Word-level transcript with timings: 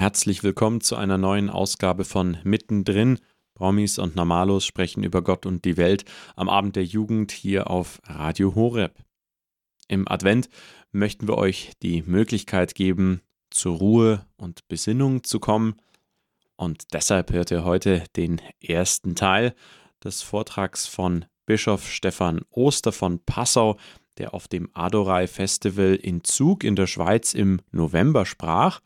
Herzlich 0.00 0.42
willkommen 0.42 0.80
zu 0.80 0.96
einer 0.96 1.18
neuen 1.18 1.50
Ausgabe 1.50 2.06
von 2.06 2.38
Mittendrin. 2.42 3.18
Promis 3.52 3.98
und 3.98 4.16
Normalos 4.16 4.64
sprechen 4.64 5.04
über 5.04 5.20
Gott 5.20 5.44
und 5.44 5.66
die 5.66 5.76
Welt 5.76 6.06
am 6.36 6.48
Abend 6.48 6.74
der 6.74 6.86
Jugend 6.86 7.32
hier 7.32 7.68
auf 7.68 8.00
Radio 8.04 8.54
Horeb. 8.54 8.94
Im 9.88 10.08
Advent 10.08 10.48
möchten 10.90 11.28
wir 11.28 11.36
euch 11.36 11.72
die 11.82 12.00
Möglichkeit 12.00 12.74
geben, 12.74 13.20
zur 13.50 13.76
Ruhe 13.76 14.24
und 14.38 14.66
Besinnung 14.68 15.22
zu 15.22 15.38
kommen. 15.38 15.74
Und 16.56 16.94
deshalb 16.94 17.30
hört 17.30 17.50
ihr 17.50 17.64
heute 17.64 18.04
den 18.16 18.40
ersten 18.58 19.14
Teil 19.14 19.54
des 20.02 20.22
Vortrags 20.22 20.86
von 20.86 21.26
Bischof 21.44 21.86
Stefan 21.86 22.40
Oster 22.48 22.92
von 22.92 23.22
Passau, 23.22 23.76
der 24.16 24.32
auf 24.32 24.48
dem 24.48 24.70
Adorai 24.72 25.26
Festival 25.26 25.94
in 25.94 26.24
Zug 26.24 26.64
in 26.64 26.74
der 26.74 26.86
Schweiz 26.86 27.34
im 27.34 27.60
November 27.70 28.24
sprach. 28.24 28.80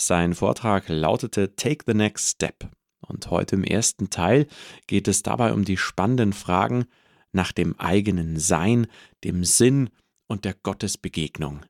Sein 0.00 0.34
Vortrag 0.34 0.88
lautete 0.88 1.56
Take 1.56 1.84
the 1.86 1.94
Next 1.94 2.30
Step. 2.30 2.68
Und 3.00 3.30
heute 3.30 3.56
im 3.56 3.64
ersten 3.64 4.10
Teil 4.10 4.46
geht 4.86 5.08
es 5.08 5.22
dabei 5.22 5.52
um 5.52 5.64
die 5.64 5.76
spannenden 5.76 6.32
Fragen 6.32 6.86
nach 7.32 7.52
dem 7.52 7.78
eigenen 7.78 8.38
Sein, 8.38 8.86
dem 9.24 9.44
Sinn 9.44 9.90
und 10.28 10.44
der 10.44 10.54
Gottesbegegnung. 10.54 11.64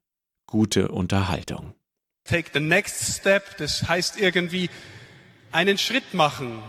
Gute 0.47 0.89
Unterhaltung. 0.89 1.75
Take 2.25 2.51
the 2.53 2.61
next 2.61 3.19
step, 3.21 3.57
das 3.57 3.89
heißt 3.89 4.21
irgendwie 4.21 4.69
einen 5.51 5.79
Schritt 5.79 6.13
machen, 6.13 6.63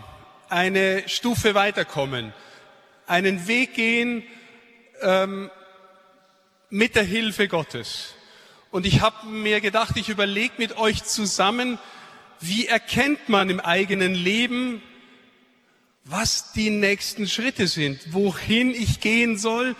eine 0.48 1.06
Stufe 1.08 1.54
weiterkommen, 1.54 2.32
einen 3.06 3.46
Weg 3.46 3.74
gehen 3.74 4.22
ähm, 5.02 5.50
mit 6.70 6.94
der 6.94 7.02
Hilfe 7.02 7.48
Gottes. 7.48 8.14
Und 8.70 8.86
ich 8.86 9.00
habe 9.00 9.26
mir 9.26 9.60
gedacht, 9.60 9.96
ich 9.96 10.08
überlege 10.08 10.54
mit 10.58 10.76
euch 10.76 11.04
zusammen, 11.04 11.78
wie 12.40 12.66
erkennt 12.66 13.28
man 13.28 13.50
im 13.50 13.60
eigenen 13.60 14.14
Leben, 14.14 14.80
was 16.04 16.52
die 16.52 16.70
nächsten 16.70 17.28
Schritte 17.28 17.66
sind, 17.66 18.12
wohin 18.12 18.70
ich 18.70 19.00
gehen 19.00 19.36
soll, 19.38 19.74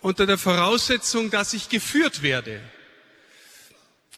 unter 0.00 0.26
der 0.26 0.38
Voraussetzung, 0.38 1.30
dass 1.30 1.54
ich 1.54 1.70
geführt 1.70 2.22
werde. 2.22 2.60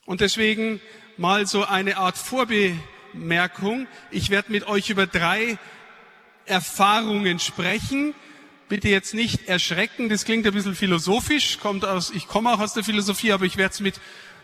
Und 0.04 0.20
deswegen 0.20 0.80
mal 1.16 1.46
so 1.46 1.64
eine 1.64 1.96
Art 1.96 2.18
Vorbemerkung. 2.18 3.86
Ich 4.10 4.30
werde 4.30 4.52
mit 4.52 4.66
euch 4.66 4.90
über 4.90 5.06
drei 5.06 5.58
Erfahrungen 6.44 7.38
sprechen, 7.38 8.14
bitte 8.68 8.88
jetzt 8.88 9.14
nicht 9.14 9.48
erschrecken, 9.48 10.08
das 10.08 10.24
klingt 10.24 10.46
ein 10.46 10.52
bisschen 10.52 10.74
philosophisch, 10.74 11.58
kommt 11.58 11.84
aus, 11.84 12.10
ich 12.10 12.26
komme 12.26 12.52
auch 12.52 12.60
aus 12.60 12.74
der 12.74 12.84
Philosophie, 12.84 13.32
aber 13.32 13.44
ich 13.44 13.56
werde 13.56 13.74
es 13.74 13.80
mit 13.80 14.00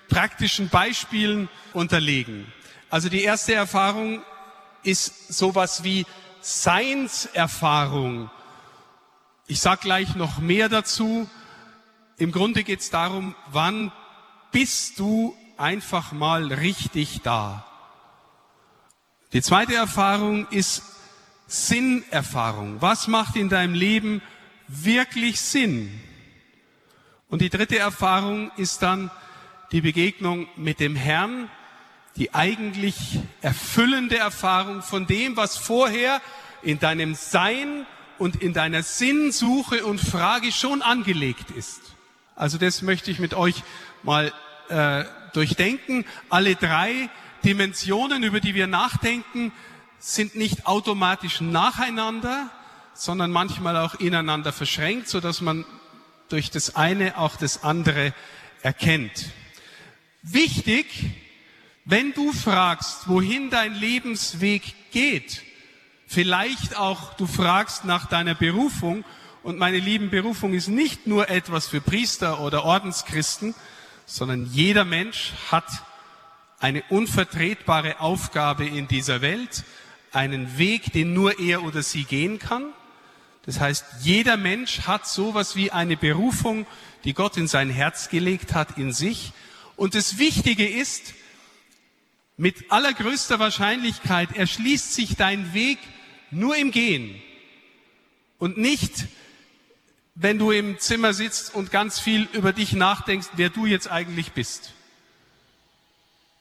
praktischen 0.09 0.69
Beispielen 0.69 1.49
unterlegen. 1.73 2.53
Also 2.91 3.09
die 3.09 3.23
erste 3.23 3.55
Erfahrung 3.55 4.23
ist 4.83 5.33
sowas 5.33 5.85
wie 5.85 6.05
Seinserfahrung. 6.41 8.31
Ich 9.47 9.61
sage 9.61 9.83
gleich 9.83 10.15
noch 10.15 10.39
mehr 10.39 10.69
dazu. 10.69 11.29
Im 12.19 12.33
Grunde 12.33 12.65
geht 12.65 12.81
es 12.81 12.91
darum, 12.91 13.35
wann 13.51 13.93
bist 14.51 14.99
du 14.99 15.37
einfach 15.57 16.13
mal 16.13 16.53
richtig 16.53 17.21
da. 17.23 17.67
Die 19.33 19.41
zweite 19.41 19.75
Erfahrung 19.75 20.47
ist 20.49 20.83
Sinnerfahrung. 21.53 22.81
Was 22.81 23.09
macht 23.09 23.37
in 23.37 23.51
deinem 23.51 23.75
Leben 23.75 24.23
wirklich 24.69 25.39
Sinn? 25.39 26.01
Und 27.29 27.43
die 27.43 27.51
dritte 27.51 27.79
Erfahrung 27.79 28.51
ist 28.57 28.81
dann 28.81 29.11
die 29.71 29.83
Begegnung 29.83 30.49
mit 30.57 30.81
dem 30.81 30.97
Herrn, 30.97 31.51
die 32.17 32.35
eigentlich 32.35 33.19
erfüllende 33.43 34.17
Erfahrung 34.17 34.83
von 34.83 35.07
dem, 35.07 35.37
was 35.37 35.59
vorher 35.59 36.23
in 36.63 36.79
deinem 36.79 37.15
Sein 37.15 37.87
und 38.17 38.37
in 38.43 38.55
deiner 38.55 38.83
Sinnsuche 38.83 39.85
und 39.85 39.99
Frage 40.01 40.53
schon 40.53 40.81
angelegt 40.81 41.51
ist. 41.51 41.81
Also 42.35 42.57
das 42.57 42.81
möchte 42.81 43.11
ich 43.11 43.19
mit 43.19 43.35
euch 43.35 43.63
mal 44.03 44.33
äh, 44.71 45.05
durchdenken. 45.35 46.07
Alle 46.31 46.55
drei 46.55 47.11
Dimensionen, 47.45 48.23
über 48.23 48.41
die 48.41 48.55
wir 48.55 48.67
nachdenken, 48.67 49.53
sind 50.03 50.35
nicht 50.35 50.67
automatisch 50.67 51.41
nacheinander, 51.41 52.51
sondern 52.93 53.31
manchmal 53.31 53.77
auch 53.77 53.95
ineinander 53.95 54.53
verschränkt, 54.53 55.09
so 55.09 55.21
dass 55.21 55.41
man 55.41 55.65
durch 56.29 56.51
das 56.51 56.75
eine 56.75 57.17
auch 57.19 57.37
das 57.37 57.63
andere 57.63 58.13
erkennt. 58.63 59.31
Wichtig, 60.23 60.87
wenn 61.85 62.13
du 62.15 62.33
fragst, 62.33 63.09
wohin 63.09 63.51
dein 63.51 63.75
Lebensweg 63.75 64.75
geht, 64.91 65.43
vielleicht 66.09 66.77
auch 66.77 67.15
du 67.15 67.27
fragst 67.27 67.85
nach 67.85 68.07
deiner 68.07 68.35
Berufung, 68.35 69.05
und 69.45 69.59
meine 69.59 69.79
lieben 69.79 70.11
Berufung 70.11 70.55
ist 70.55 70.69
nicht 70.69 71.09
nur 71.09 71.29
etwas 71.29 71.67
für 71.67 71.81
Priester 71.81 72.41
oder 72.41 72.65
Ordenschristen, 72.65 73.55
sondern 74.07 74.47
jeder 74.47 74.85
Mensch 74.85 75.33
hat 75.51 75.67
eine 76.61 76.85
unvertretbare 76.91 77.99
Aufgabe 77.99 78.65
in 78.65 78.87
dieser 78.87 79.21
Welt, 79.21 79.65
einen 80.13 80.59
Weg, 80.59 80.93
den 80.93 81.15
nur 81.15 81.39
er 81.39 81.63
oder 81.63 81.83
sie 81.83 82.05
gehen 82.05 82.39
kann. 82.39 82.73
Das 83.45 83.59
heißt, 83.59 83.85
jeder 84.03 84.37
Mensch 84.37 84.83
hat 84.83 85.07
sowas 85.07 85.57
wie 85.57 85.71
eine 85.71 85.97
Berufung, 85.97 86.67
die 87.05 87.15
Gott 87.15 87.37
in 87.37 87.49
sein 87.49 87.71
Herz 87.71 88.09
gelegt 88.09 88.55
hat, 88.55 88.79
in 88.79 88.93
sich. 88.93 89.33
Und 89.77 89.95
das 89.95 90.19
Wichtige 90.19 90.69
ist, 90.69 91.15
mit 92.37 92.71
allergrößter 92.71 93.39
Wahrscheinlichkeit 93.39 94.37
erschließt 94.37 94.95
sich 94.95 95.17
dein 95.17 95.55
Weg 95.55 95.79
nur 96.31 96.57
im 96.57 96.71
Gehen 96.71 97.21
und 98.39 98.59
nicht, 98.59 99.07
wenn 100.15 100.39
du 100.39 100.51
im 100.51 100.79
Zimmer 100.79 101.15
sitzt 101.15 101.55
und 101.55 101.71
ganz 101.71 102.01
viel 102.01 102.29
über 102.33 102.53
dich 102.53 102.73
nachdenkst, 102.73 103.29
wer 103.37 103.51
du 103.51 103.67
jetzt 103.67 103.91
eigentlich 103.91 104.33
bist. 104.33 104.73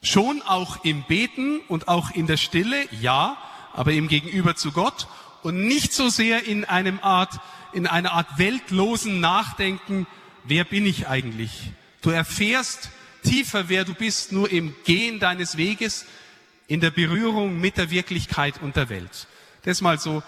Schon 0.01 0.41
auch 0.41 0.83
im 0.83 1.03
Beten 1.03 1.59
und 1.67 1.87
auch 1.87 2.11
in 2.11 2.25
der 2.25 2.37
Stille, 2.37 2.87
ja, 2.99 3.37
aber 3.73 3.93
im 3.93 4.07
Gegenüber 4.07 4.55
zu 4.55 4.71
Gott 4.71 5.07
und 5.43 5.65
nicht 5.65 5.93
so 5.93 6.09
sehr 6.09 6.45
in 6.45 6.65
einem 6.65 6.99
Art, 7.01 7.39
in 7.73 7.87
einer 7.87 8.13
Art 8.13 8.37
weltlosen 8.37 9.19
Nachdenken, 9.19 10.07
wer 10.43 10.63
bin 10.63 10.85
ich 10.85 11.07
eigentlich? 11.07 11.71
Du 12.01 12.09
erfährst 12.09 12.89
tiefer, 13.23 13.69
wer 13.69 13.85
du 13.85 13.93
bist, 13.93 14.31
nur 14.31 14.51
im 14.51 14.75
Gehen 14.85 15.19
deines 15.19 15.57
Weges, 15.57 16.05
in 16.67 16.79
der 16.79 16.91
Berührung 16.91 17.59
mit 17.59 17.77
der 17.77 17.91
Wirklichkeit 17.91 18.61
und 18.61 18.75
der 18.75 18.89
Welt. 18.89 19.27
Das 19.63 19.81
mal 19.81 19.99
so 19.99 20.23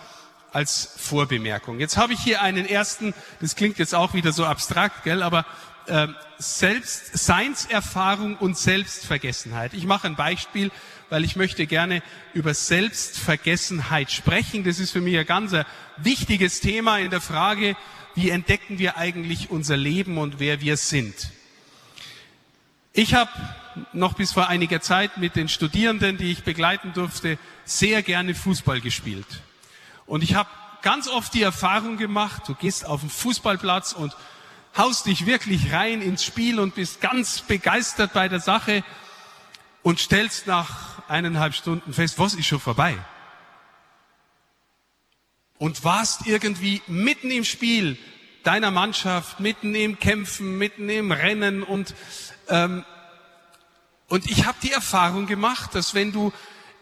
als 0.51 0.93
Vorbemerkung. 0.97 1.79
Jetzt 1.79 1.97
habe 1.97 2.13
ich 2.13 2.19
hier 2.19 2.41
einen 2.41 2.67
ersten, 2.67 3.13
das 3.39 3.55
klingt 3.55 3.79
jetzt 3.79 3.95
auch 3.95 4.13
wieder 4.13 4.31
so 4.31 4.45
abstrakt, 4.45 5.03
gell, 5.03 5.23
aber 5.23 5.45
äh, 5.87 6.07
Selbst, 6.37 7.17
Seinserfahrung 7.17 8.37
und 8.37 8.57
Selbstvergessenheit. 8.57 9.73
Ich 9.73 9.85
mache 9.85 10.07
ein 10.07 10.15
Beispiel 10.15 10.71
weil 11.13 11.25
ich 11.25 11.35
möchte 11.35 11.67
gerne 11.67 12.01
über 12.33 12.55
Selbstvergessenheit 12.55 14.11
sprechen. 14.11 14.63
Das 14.63 14.79
ist 14.79 14.89
für 14.89 14.99
mich 14.99 15.15
ein 15.15 15.27
ganz 15.27 15.53
wichtiges 15.97 16.59
Thema 16.59 16.97
in 16.97 17.11
der 17.11 17.21
Frage, 17.21 17.77
wie 18.15 18.31
entdecken 18.31 18.79
wir 18.79 18.97
eigentlich 18.97 19.51
unser 19.51 19.77
Leben 19.77 20.17
und 20.17 20.39
wer 20.39 20.59
wir 20.59 20.75
sind. 20.75 21.13
Ich 22.93 23.13
habe 23.13 23.29
noch 23.93 24.13
bis 24.13 24.31
vor 24.31 24.47
einiger 24.47 24.81
Zeit 24.81 25.19
mit 25.19 25.35
den 25.35 25.49
Studierenden, 25.49 26.17
die 26.17 26.31
ich 26.31 26.43
begleiten 26.43 26.93
durfte, 26.93 27.37
sehr 27.63 28.01
gerne 28.01 28.33
Fußball 28.33 28.81
gespielt. 28.81 29.43
Und 30.07 30.23
ich 30.23 30.33
habe 30.33 30.49
ganz 30.81 31.07
oft 31.07 31.31
die 31.35 31.43
Erfahrung 31.43 31.97
gemacht, 31.97 32.41
du 32.47 32.55
gehst 32.55 32.87
auf 32.87 33.01
den 33.01 33.11
Fußballplatz 33.11 33.93
und 33.93 34.17
haust 34.75 35.05
dich 35.05 35.27
wirklich 35.27 35.73
rein 35.73 36.01
ins 36.01 36.23
Spiel 36.23 36.59
und 36.59 36.73
bist 36.73 37.01
ganz 37.01 37.41
begeistert 37.41 38.13
bei 38.13 38.29
der 38.29 38.39
Sache 38.39 38.83
und 39.83 39.99
stellst 39.99 40.47
nach 40.47 41.07
eineinhalb 41.07 41.53
Stunden 41.53 41.93
fest, 41.93 42.17
was 42.17 42.33
ist 42.33 42.47
schon 42.47 42.59
vorbei? 42.59 42.97
Und 45.59 45.83
warst 45.83 46.25
irgendwie 46.25 46.81
mitten 46.87 47.29
im 47.29 47.43
Spiel 47.43 47.97
deiner 48.43 48.71
Mannschaft, 48.71 49.39
mitten 49.39 49.75
im 49.75 49.99
Kämpfen, 49.99 50.57
mitten 50.57 50.89
im 50.89 51.11
Rennen 51.11 51.63
und 51.63 51.93
ähm, 52.49 52.83
und 54.09 54.29
ich 54.29 54.45
habe 54.45 54.57
die 54.61 54.71
Erfahrung 54.71 55.25
gemacht, 55.25 55.73
dass 55.73 55.95
wenn 55.95 56.11
du 56.11 56.31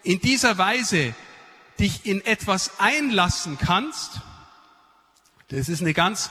in 0.03 0.19
dieser 0.19 0.57
Weise 0.57 1.15
dich 1.79 2.05
in 2.05 2.25
etwas 2.25 2.79
einlassen 2.79 3.57
kannst, 3.57 4.19
das 5.47 5.69
ist 5.69 5.81
eine 5.81 5.93
ganz 5.93 6.29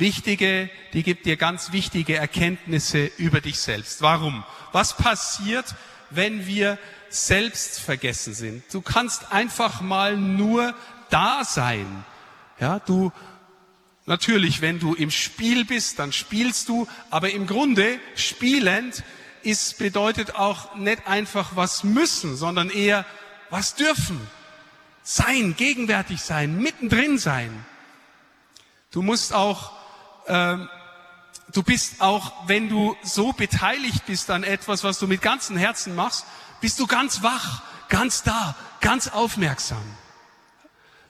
wichtige, 0.00 0.70
die 0.92 1.02
gibt 1.02 1.26
dir 1.26 1.36
ganz 1.36 1.72
wichtige 1.72 2.16
Erkenntnisse 2.16 3.10
über 3.18 3.40
dich 3.40 3.58
selbst. 3.58 4.02
Warum? 4.02 4.44
Was 4.72 4.96
passiert, 4.96 5.74
wenn 6.10 6.46
wir 6.46 6.78
selbst 7.10 7.80
vergessen 7.80 8.34
sind. 8.34 8.62
Du 8.72 8.80
kannst 8.80 9.32
einfach 9.32 9.80
mal 9.80 10.16
nur 10.16 10.74
da 11.10 11.44
sein. 11.44 12.04
Ja, 12.60 12.78
du, 12.78 13.12
natürlich, 14.06 14.60
wenn 14.60 14.78
du 14.78 14.94
im 14.94 15.10
Spiel 15.10 15.64
bist, 15.64 15.98
dann 15.98 16.12
spielst 16.12 16.68
du, 16.68 16.86
aber 17.10 17.30
im 17.30 17.46
Grunde 17.46 17.98
spielend 18.14 19.02
ist, 19.42 19.78
bedeutet 19.78 20.36
auch 20.36 20.76
nicht 20.76 21.06
einfach 21.06 21.56
was 21.56 21.82
müssen, 21.82 22.36
sondern 22.36 22.70
eher 22.70 23.04
was 23.50 23.74
dürfen. 23.74 24.20
Sein, 25.02 25.56
gegenwärtig 25.56 26.20
sein, 26.20 26.58
mittendrin 26.58 27.18
sein. 27.18 27.64
Du 28.92 29.02
musst 29.02 29.32
auch, 29.32 29.72
äh, 30.30 30.58
du 31.52 31.62
bist 31.62 32.00
auch, 32.00 32.32
wenn 32.46 32.68
du 32.68 32.96
so 33.02 33.32
beteiligt 33.32 34.06
bist 34.06 34.30
an 34.30 34.44
etwas, 34.44 34.84
was 34.84 34.98
du 34.98 35.06
mit 35.06 35.22
ganzem 35.22 35.56
Herzen 35.56 35.94
machst, 35.94 36.24
bist 36.60 36.78
du 36.78 36.86
ganz 36.86 37.22
wach, 37.22 37.62
ganz 37.88 38.22
da, 38.22 38.54
ganz 38.80 39.08
aufmerksam. 39.08 39.82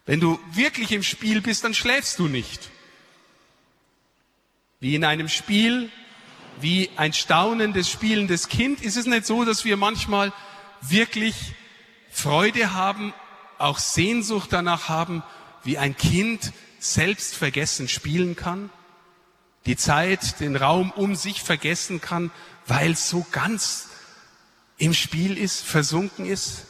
Wenn 0.06 0.20
du 0.20 0.40
wirklich 0.52 0.92
im 0.92 1.02
Spiel 1.02 1.40
bist, 1.40 1.64
dann 1.64 1.74
schläfst 1.74 2.18
du 2.18 2.26
nicht. 2.26 2.70
Wie 4.80 4.94
in 4.94 5.04
einem 5.04 5.28
Spiel, 5.28 5.90
wie 6.60 6.90
ein 6.96 7.12
staunendes, 7.12 7.90
spielendes 7.90 8.48
Kind, 8.48 8.80
ist 8.80 8.96
es 8.96 9.06
nicht 9.06 9.26
so, 9.26 9.44
dass 9.44 9.64
wir 9.64 9.76
manchmal 9.76 10.32
wirklich 10.80 11.34
Freude 12.10 12.72
haben, 12.72 13.12
auch 13.58 13.78
Sehnsucht 13.78 14.52
danach 14.52 14.88
haben, 14.88 15.22
wie 15.62 15.76
ein 15.76 15.96
Kind 15.96 16.52
selbst 16.78 17.36
vergessen 17.36 17.88
spielen 17.88 18.36
kann, 18.36 18.70
die 19.66 19.76
Zeit, 19.76 20.40
den 20.40 20.56
Raum 20.56 20.90
um 20.90 21.14
sich 21.14 21.42
vergessen 21.42 22.00
kann, 22.00 22.30
weil 22.66 22.92
es 22.92 23.08
so 23.08 23.26
ganz 23.30 23.88
im 24.78 24.94
Spiel 24.94 25.36
ist, 25.36 25.62
versunken 25.62 26.26
ist? 26.26 26.66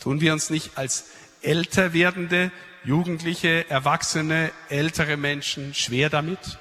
Tun 0.00 0.20
wir 0.20 0.32
uns 0.32 0.50
nicht 0.50 0.76
als 0.76 1.04
älter 1.42 1.92
werdende, 1.92 2.50
Jugendliche, 2.84 3.68
Erwachsene, 3.70 4.52
ältere 4.68 5.16
Menschen 5.16 5.74
schwer 5.74 6.10
damit? 6.10 6.58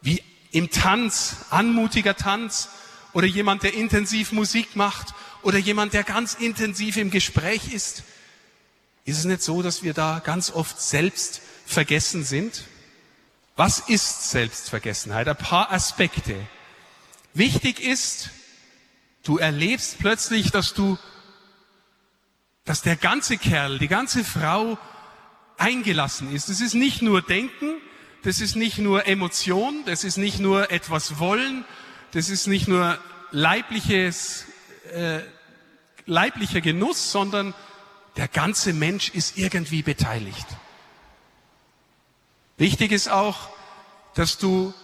Wie 0.00 0.22
im 0.50 0.70
Tanz, 0.70 1.36
anmutiger 1.50 2.16
Tanz 2.16 2.68
oder 3.12 3.26
jemand, 3.26 3.62
der 3.62 3.74
intensiv 3.74 4.32
Musik 4.32 4.74
macht 4.74 5.14
oder 5.42 5.58
jemand, 5.58 5.92
der 5.92 6.02
ganz 6.02 6.34
intensiv 6.34 6.96
im 6.96 7.10
Gespräch 7.10 7.72
ist? 7.72 8.02
Ist 9.04 9.18
es 9.18 9.24
nicht 9.24 9.42
so, 9.42 9.62
dass 9.62 9.82
wir 9.82 9.94
da 9.94 10.20
ganz 10.22 10.50
oft 10.50 10.80
selbst 10.80 11.40
vergessen 11.66 12.24
sind? 12.24 12.64
Was 13.58 13.80
ist 13.80 14.30
Selbstvergessenheit? 14.30 15.26
Ein 15.26 15.34
paar 15.34 15.72
Aspekte. 15.72 16.36
Wichtig 17.34 17.80
ist, 17.80 18.30
du 19.24 19.38
erlebst 19.38 19.98
plötzlich, 19.98 20.52
dass 20.52 20.74
du, 20.74 20.96
dass 22.64 22.82
der 22.82 22.94
ganze 22.94 23.36
Kerl, 23.36 23.80
die 23.80 23.88
ganze 23.88 24.22
Frau 24.22 24.78
eingelassen 25.56 26.32
ist. 26.32 26.48
Es 26.50 26.60
ist 26.60 26.74
nicht 26.74 27.02
nur 27.02 27.20
Denken, 27.20 27.80
das 28.22 28.40
ist 28.40 28.54
nicht 28.54 28.78
nur 28.78 29.08
Emotion, 29.08 29.82
das 29.86 30.04
ist 30.04 30.18
nicht 30.18 30.38
nur 30.38 30.70
etwas 30.70 31.18
Wollen, 31.18 31.64
das 32.12 32.28
ist 32.28 32.46
nicht 32.46 32.68
nur 32.68 32.96
leibliches, 33.32 34.44
äh, 34.92 35.18
leiblicher 36.06 36.60
Genuss, 36.60 37.10
sondern 37.10 37.54
der 38.16 38.28
ganze 38.28 38.72
Mensch 38.72 39.08
ist 39.08 39.36
irgendwie 39.36 39.82
beteiligt. 39.82 40.46
Wichtig 42.58 42.90
ist 42.90 43.08
auch, 43.08 43.48
dass 44.14 44.36
du 44.36 44.74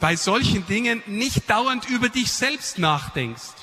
bei 0.00 0.16
solchen 0.16 0.66
Dingen 0.66 1.02
nicht 1.06 1.48
dauernd 1.48 1.88
über 1.88 2.08
dich 2.08 2.32
selbst 2.32 2.78
nachdenkst. 2.78 3.54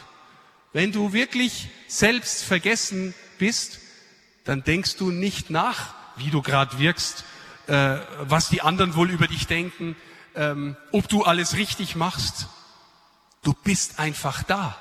Wenn 0.72 0.94
du 0.94 1.12
wirklich 1.12 1.68
selbst 1.88 2.44
vergessen 2.44 3.14
bist, 3.38 3.80
dann 4.46 4.64
denkst 4.64 4.96
du 4.96 5.12
nicht 5.12 5.50
nach, 5.50 5.94
wie 6.16 6.30
du 6.30 6.42
gerade 6.42 6.80
wirkst, 6.80 7.26
äh, 7.68 7.98
was 8.22 8.48
die 8.48 8.62
anderen 8.62 8.96
wohl 8.96 9.10
über 9.10 9.28
dich 9.28 9.48
denken, 9.48 9.98
ähm, 10.36 10.78
ob 10.94 11.10
du 11.10 11.24
alles 11.24 11.56
richtig 11.56 11.96
machst. 11.98 12.48
Du 13.44 13.54
bist 13.54 14.00
einfach 14.00 14.44
da. 14.44 14.78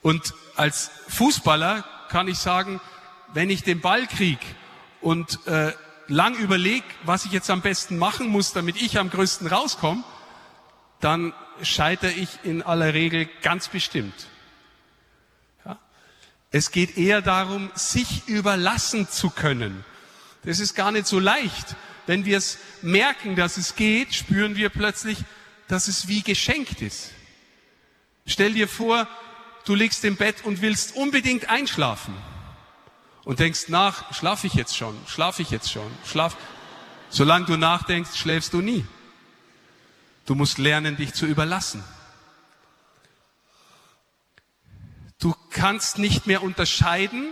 Und 0.00 0.32
als 0.56 0.90
Fußballer 1.08 1.84
kann 2.08 2.28
ich 2.28 2.38
sagen, 2.38 2.80
wenn 3.34 3.50
ich 3.50 3.62
den 3.62 3.80
Ball 3.80 4.06
krieg 4.06 4.38
und 5.00 5.46
äh, 5.46 5.72
lang 6.12 6.36
überlege, 6.36 6.84
was 7.04 7.24
ich 7.24 7.32
jetzt 7.32 7.50
am 7.50 7.62
besten 7.62 7.98
machen 7.98 8.28
muss, 8.28 8.52
damit 8.52 8.80
ich 8.80 8.98
am 8.98 9.10
größten 9.10 9.46
rauskomme, 9.46 10.04
dann 11.00 11.32
scheitere 11.62 12.12
ich 12.12 12.28
in 12.44 12.62
aller 12.62 12.94
Regel 12.94 13.28
ganz 13.42 13.68
bestimmt. 13.68 14.14
Ja? 15.64 15.78
Es 16.50 16.70
geht 16.70 16.96
eher 16.96 17.22
darum, 17.22 17.70
sich 17.74 18.28
überlassen 18.28 19.08
zu 19.08 19.30
können. 19.30 19.84
Das 20.44 20.60
ist 20.60 20.74
gar 20.74 20.92
nicht 20.92 21.06
so 21.06 21.18
leicht. 21.18 21.76
Wenn 22.06 22.24
wir 22.24 22.38
es 22.38 22.58
merken, 22.82 23.36
dass 23.36 23.56
es 23.56 23.76
geht, 23.76 24.14
spüren 24.14 24.56
wir 24.56 24.68
plötzlich, 24.68 25.18
dass 25.68 25.88
es 25.88 26.08
wie 26.08 26.22
geschenkt 26.22 26.82
ist. 26.82 27.10
Stell 28.26 28.52
dir 28.52 28.68
vor, 28.68 29.08
du 29.64 29.74
liegst 29.74 30.04
im 30.04 30.16
Bett 30.16 30.44
und 30.44 30.60
willst 30.60 30.96
unbedingt 30.96 31.48
einschlafen 31.48 32.14
und 33.24 33.38
denkst 33.38 33.68
nach, 33.68 34.12
schlafe 34.14 34.46
ich 34.46 34.54
jetzt 34.54 34.76
schon, 34.76 34.98
schlafe 35.06 35.42
ich 35.42 35.50
jetzt 35.50 35.70
schon, 35.70 35.90
schlaf. 36.04 36.36
Solange 37.08 37.46
du 37.46 37.56
nachdenkst, 37.56 38.16
schläfst 38.16 38.52
du 38.52 38.60
nie. 38.60 38.84
Du 40.26 40.34
musst 40.34 40.58
lernen, 40.58 40.96
dich 40.96 41.14
zu 41.14 41.26
überlassen. 41.26 41.84
Du 45.18 45.34
kannst 45.50 45.98
nicht 45.98 46.26
mehr 46.26 46.42
unterscheiden, 46.42 47.28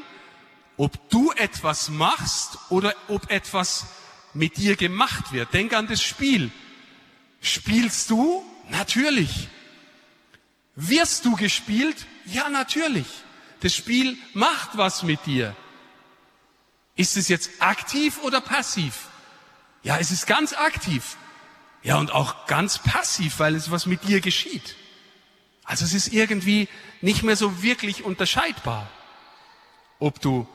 ob 0.77 1.11
du 1.11 1.33
etwas 1.33 1.89
machst 1.89 2.59
oder 2.69 2.95
ob 3.09 3.31
etwas 3.31 3.87
mit 4.33 4.57
dir 4.57 4.77
gemacht 4.77 5.33
wird. 5.33 5.53
Denk 5.53 5.73
an 5.73 5.87
das 5.87 6.03
Spiel. 6.03 6.51
Spielst 7.41 8.11
du? 8.11 8.45
Natürlich. 8.69 9.49
Wirst 10.77 11.25
du 11.25 11.37
gespielt? 11.37 12.07
Ja, 12.27 12.49
natürlich. 12.49 13.07
Das 13.61 13.75
Spiel 13.75 14.17
macht 14.35 14.77
was 14.77 15.03
mit 15.03 15.27
dir. 15.27 15.57
Ist 17.01 17.17
es 17.17 17.29
jetzt 17.29 17.51
aktiv 17.61 18.19
oder 18.23 18.43
passiv? 18.43 19.09
Ja, 19.83 19.97
es 19.97 20.11
ist 20.11 20.27
ganz 20.27 20.53
aktiv. 20.53 21.17
Ja, 21.83 21.97
und 21.97 22.13
auch 22.13 22.47
ganz 22.47 22.77
passiv, 22.77 23.39
weil 23.39 23.55
es 23.55 23.71
was 23.71 23.87
mit 23.87 24.07
dir 24.07 24.21
geschieht. 24.21 24.77
Also 25.65 25.87
es 25.87 25.95
ist 25.95 26.13
irgendwie 26.13 26.69
nicht 27.01 27.23
mehr 27.23 27.37
so 27.37 27.63
wirklich 27.63 28.05
unterscheidbar, 28.05 28.87
ob 29.99 30.21
du 30.21 30.47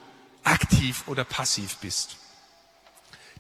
aktiv 0.44 1.06
oder 1.08 1.24
passiv 1.24 1.78
bist. 1.78 2.18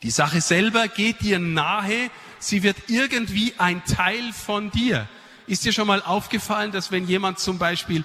Die 0.01 0.10
Sache 0.10 0.42
selber 0.42 0.88
geht 0.88 1.22
dir 1.22 1.38
nahe, 1.38 2.10
sie 2.40 2.63
wird 2.63 2.78
irgendwie 2.88 3.54
ein 3.60 3.86
Teil 3.86 4.34
von 4.34 4.72
dir. 4.72 5.08
Ist 5.46 5.63
dir 5.63 5.74
schon 5.74 5.86
mal 5.86 6.01
aufgefallen, 6.01 6.72
dass 6.72 6.90
wenn 6.90 7.08
jemand 7.08 7.38
zum 7.38 7.60
Beispiel 7.60 8.04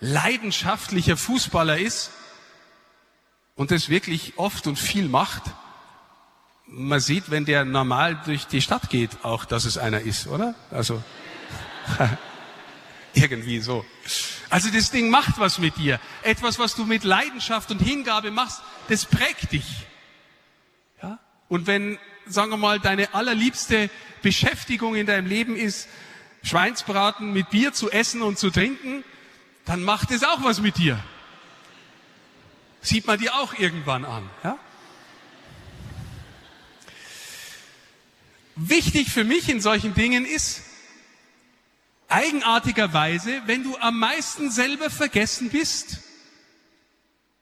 leidenschaftlicher 0.00 1.16
Fußballer 1.16 1.78
ist 1.78 2.10
und 3.58 3.72
das 3.72 3.88
wirklich 3.88 4.34
oft 4.36 4.68
und 4.68 4.76
viel 4.78 5.08
macht, 5.08 5.42
man 6.66 7.00
sieht, 7.00 7.30
wenn 7.30 7.44
der 7.44 7.64
normal 7.64 8.20
durch 8.24 8.46
die 8.46 8.62
Stadt 8.62 8.88
geht, 8.88 9.24
auch, 9.24 9.44
dass 9.44 9.64
es 9.64 9.76
einer 9.76 10.00
ist, 10.00 10.28
oder? 10.28 10.54
Also 10.70 11.02
irgendwie 13.14 13.58
so. 13.58 13.84
Also 14.48 14.70
das 14.70 14.92
Ding 14.92 15.10
macht 15.10 15.40
was 15.40 15.58
mit 15.58 15.76
dir. 15.76 15.98
Etwas, 16.22 16.60
was 16.60 16.76
du 16.76 16.84
mit 16.84 17.02
Leidenschaft 17.02 17.72
und 17.72 17.80
Hingabe 17.80 18.30
machst, 18.30 18.62
das 18.88 19.04
prägt 19.04 19.50
dich. 19.50 19.66
Ja? 21.02 21.18
Und 21.48 21.66
wenn, 21.66 21.98
sagen 22.26 22.50
wir 22.50 22.58
mal, 22.58 22.78
deine 22.78 23.12
allerliebste 23.12 23.90
Beschäftigung 24.22 24.94
in 24.94 25.06
deinem 25.06 25.26
Leben 25.26 25.56
ist, 25.56 25.88
Schweinsbraten 26.44 27.32
mit 27.32 27.50
Bier 27.50 27.72
zu 27.72 27.90
essen 27.90 28.22
und 28.22 28.38
zu 28.38 28.50
trinken, 28.50 29.02
dann 29.64 29.82
macht 29.82 30.12
es 30.12 30.22
auch 30.22 30.44
was 30.44 30.60
mit 30.60 30.78
dir. 30.78 31.02
Sieht 32.88 33.06
man 33.06 33.18
dir 33.18 33.34
auch 33.34 33.52
irgendwann 33.52 34.06
an. 34.06 34.30
Ja? 34.42 34.58
Wichtig 38.56 39.10
für 39.10 39.24
mich 39.24 39.50
in 39.50 39.60
solchen 39.60 39.92
Dingen 39.92 40.24
ist, 40.24 40.62
eigenartigerweise, 42.08 43.42
wenn 43.44 43.62
du 43.62 43.76
am 43.76 43.98
meisten 43.98 44.50
selber 44.50 44.88
vergessen 44.88 45.50
bist, 45.50 45.98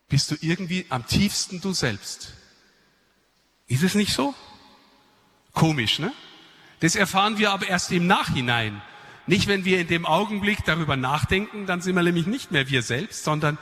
bist 0.08 0.32
du 0.32 0.36
irgendwie 0.40 0.84
am 0.88 1.06
tiefsten 1.06 1.60
du 1.60 1.72
selbst. 1.72 2.32
Ist 3.68 3.84
es 3.84 3.94
nicht 3.94 4.14
so? 4.14 4.34
Komisch, 5.52 6.00
ne? 6.00 6.12
Das 6.80 6.96
erfahren 6.96 7.38
wir 7.38 7.52
aber 7.52 7.68
erst 7.68 7.92
im 7.92 8.08
Nachhinein. 8.08 8.82
Nicht, 9.28 9.46
wenn 9.46 9.64
wir 9.64 9.78
in 9.78 9.86
dem 9.86 10.06
Augenblick 10.06 10.64
darüber 10.64 10.96
nachdenken, 10.96 11.66
dann 11.66 11.82
sind 11.82 11.94
wir 11.94 12.02
nämlich 12.02 12.26
nicht 12.26 12.50
mehr 12.50 12.68
wir 12.68 12.82
selbst, 12.82 13.22
sondern 13.22 13.58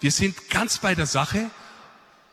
wir 0.00 0.10
sind 0.10 0.48
ganz 0.50 0.78
bei 0.78 0.94
der 0.94 1.06
Sache. 1.06 1.50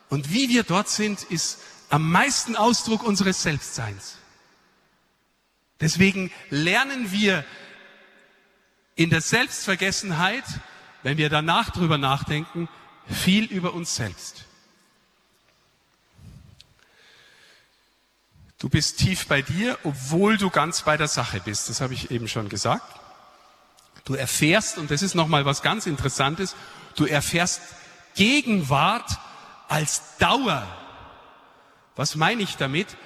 Und 0.09 0.33
wie 0.33 0.49
wir 0.49 0.63
dort 0.63 0.89
sind, 0.89 1.23
ist 1.23 1.59
am 1.89 2.09
meisten 2.09 2.55
Ausdruck 2.55 3.03
unseres 3.03 3.43
Selbstseins. 3.43 4.17
Deswegen 5.79 6.31
lernen 6.49 7.11
wir 7.11 7.45
in 8.95 9.09
der 9.09 9.21
Selbstvergessenheit, 9.21 10.43
wenn 11.03 11.17
wir 11.17 11.29
danach 11.29 11.69
drüber 11.69 11.97
nachdenken, 11.97 12.67
viel 13.07 13.45
über 13.45 13.73
uns 13.73 13.95
selbst. 13.95 14.45
Du 18.59 18.69
bist 18.69 18.97
tief 18.97 19.27
bei 19.27 19.43
dir, 19.43 19.77
obwohl 19.83 20.37
du 20.37 20.49
ganz 20.49 20.81
bei 20.81 20.97
der 20.97 21.07
Sache 21.07 21.41
bist. 21.41 21.69
Das 21.69 21.79
habe 21.79 21.93
ich 21.93 22.09
eben 22.09 22.27
schon 22.27 22.49
gesagt. 22.49 22.99
Du 24.03 24.15
erfährst, 24.15 24.79
und 24.79 24.89
das 24.89 25.03
ist 25.03 25.13
nochmal 25.13 25.45
was 25.45 25.61
ganz 25.61 25.85
Interessantes, 25.85 26.55
du 26.97 27.05
erfährst 27.05 27.61
Gegenwart 28.15 29.09
als 29.67 30.17
Dauer. 30.17 30.67
Was 31.95 32.15
meine 32.15 32.43
ich 32.43 32.57
damit? 32.57 32.97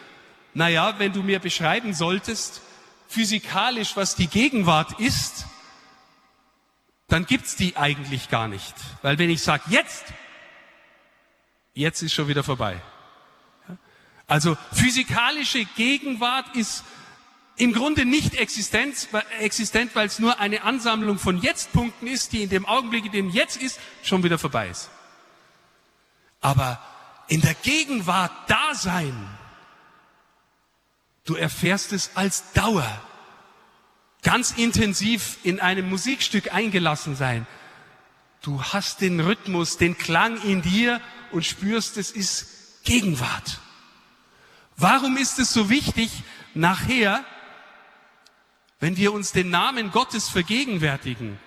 Naja, 0.54 0.96
wenn 0.98 1.14
du 1.14 1.24
mir 1.24 1.40
beschreiben 1.40 1.94
solltest, 1.94 2.62
physikalisch, 3.08 3.96
was 3.96 4.16
die 4.16 4.28
Gegenwart 4.28 5.00
ist, 5.00 5.46
dann 7.08 7.26
gibt's 7.26 7.56
die 7.56 7.76
eigentlich 7.78 8.30
gar 8.30 8.48
nicht. 8.48 8.74
Weil 9.02 9.18
wenn 9.20 9.30
ich 9.30 9.44
sage, 9.44 9.64
jetzt, 9.68 10.06
jetzt 11.74 12.02
ist 12.02 12.14
schon 12.14 12.28
wieder 12.28 12.44
vorbei. 12.44 12.82
Also 14.28 14.58
physikalische 14.72 15.66
Gegenwart 15.76 16.56
ist 16.56 16.86
im 17.58 17.74
Grunde 17.74 18.06
nicht 18.06 18.36
existent, 18.36 19.10
existent 19.40 19.92
weil 19.94 20.08
es 20.08 20.20
nur 20.20 20.40
eine 20.40 20.64
Ansammlung 20.64 21.20
von 21.20 21.38
Jetztpunkten 21.38 22.08
ist, 22.08 22.34
die 22.34 22.44
in 22.44 22.50
dem 22.50 22.66
Augenblick, 22.66 23.06
in 23.06 23.12
dem 23.12 23.30
jetzt 23.30 23.62
ist, 23.62 23.80
schon 24.04 24.24
wieder 24.24 24.40
vorbei 24.40 24.70
ist. 24.70 24.90
Aber 26.40 26.82
in 27.28 27.42
der 27.42 27.54
Gegenwart 27.54 28.32
da 28.48 28.74
sein, 28.74 29.16
du 31.26 31.36
erfährst 31.36 31.94
es 31.94 32.12
als 32.16 32.52
Dauer. 32.54 33.02
Ganz 34.24 34.52
intensiv 34.52 35.38
in 35.44 35.60
einem 35.60 35.90
Musikstück 35.90 36.54
eingelassen 36.54 37.16
sein. 37.16 37.48
Du 38.42 38.62
hast 38.64 39.02
den 39.02 39.20
Rhythmus, 39.20 39.78
den 39.78 39.98
Klang 39.98 40.42
in 40.44 40.62
dir 40.62 41.00
und 41.32 41.46
spürst, 41.46 41.98
es 41.98 42.12
ist 42.12 42.84
Gegenwart. 42.84 43.60
Warum 44.78 45.18
ist 45.18 45.38
es 45.38 45.54
so 45.54 45.70
wichtig, 45.70 46.12
nachher 46.54 47.24
wenn 48.82 48.98
wir 48.98 49.14
uns 49.14 49.32
den 49.32 49.52
Namen 49.52 49.92
Gottes 49.92 50.28
vergegenwärtigen, 50.28 51.40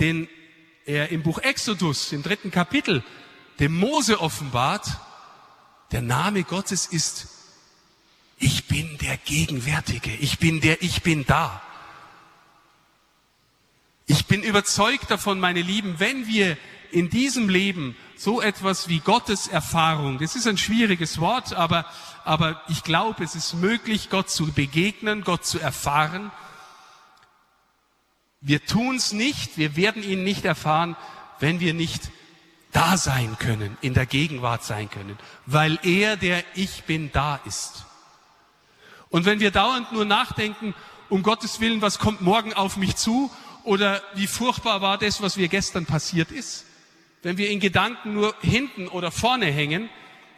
den 0.00 0.28
er 0.84 1.10
im 1.10 1.22
Buch 1.22 1.38
Exodus, 1.38 2.12
im 2.12 2.24
dritten 2.24 2.50
Kapitel, 2.50 3.04
dem 3.60 3.78
Mose 3.78 4.20
offenbart, 4.20 4.86
der 5.92 6.02
Name 6.02 6.42
Gottes 6.42 6.86
ist, 6.86 7.28
ich 8.36 8.66
bin 8.66 8.98
der 8.98 9.16
Gegenwärtige, 9.16 10.12
ich 10.16 10.40
bin 10.40 10.60
der, 10.60 10.82
ich 10.82 11.02
bin 11.02 11.24
da. 11.24 11.62
Ich 14.06 14.26
bin 14.26 14.42
überzeugt 14.42 15.08
davon, 15.08 15.38
meine 15.38 15.62
Lieben, 15.62 16.00
wenn 16.00 16.26
wir 16.26 16.58
in 16.90 17.10
diesem 17.10 17.48
Leben 17.48 17.94
so 18.22 18.40
etwas 18.40 18.86
wie 18.88 19.00
Gottes 19.00 19.48
Erfahrung, 19.48 20.18
das 20.18 20.36
ist 20.36 20.46
ein 20.46 20.56
schwieriges 20.56 21.18
Wort, 21.18 21.54
aber, 21.54 21.84
aber 22.24 22.62
ich 22.68 22.84
glaube, 22.84 23.24
es 23.24 23.34
ist 23.34 23.54
möglich, 23.54 24.10
Gott 24.10 24.30
zu 24.30 24.52
begegnen, 24.52 25.24
Gott 25.24 25.44
zu 25.44 25.58
erfahren. 25.58 26.30
Wir 28.40 28.64
tun 28.64 28.94
es 28.94 29.12
nicht, 29.12 29.58
wir 29.58 29.74
werden 29.74 30.04
ihn 30.04 30.22
nicht 30.22 30.44
erfahren, 30.44 30.94
wenn 31.40 31.58
wir 31.58 31.74
nicht 31.74 32.12
da 32.70 32.96
sein 32.96 33.36
können, 33.40 33.76
in 33.80 33.92
der 33.92 34.06
Gegenwart 34.06 34.62
sein 34.62 34.88
können, 34.88 35.18
weil 35.46 35.80
er 35.82 36.16
der 36.16 36.44
Ich 36.54 36.84
bin 36.84 37.10
da 37.10 37.40
ist. 37.44 37.86
Und 39.10 39.24
wenn 39.24 39.40
wir 39.40 39.50
dauernd 39.50 39.90
nur 39.90 40.04
nachdenken, 40.04 40.74
um 41.08 41.24
Gottes 41.24 41.58
Willen, 41.58 41.82
was 41.82 41.98
kommt 41.98 42.20
morgen 42.20 42.54
auf 42.54 42.76
mich 42.76 42.94
zu 42.94 43.32
oder 43.64 44.00
wie 44.14 44.28
furchtbar 44.28 44.80
war 44.80 44.96
das, 44.96 45.20
was 45.20 45.36
mir 45.36 45.48
gestern 45.48 45.86
passiert 45.86 46.30
ist, 46.30 46.66
wenn 47.22 47.36
wir 47.36 47.50
in 47.50 47.60
Gedanken 47.60 48.14
nur 48.14 48.34
hinten 48.40 48.88
oder 48.88 49.10
vorne 49.10 49.46
hängen, 49.46 49.88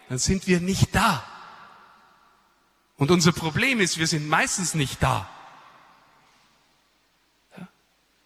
dann 0.09 0.19
sind 0.19 0.47
wir 0.47 0.61
nicht 0.61 0.95
da. 0.95 1.25
Und 2.97 3.11
unser 3.11 3.33
Problem 3.33 3.81
ist, 3.81 3.99
wir 3.99 4.07
sind 4.07 4.29
meistens 4.29 4.75
nicht 4.75 5.03
da. 5.03 5.29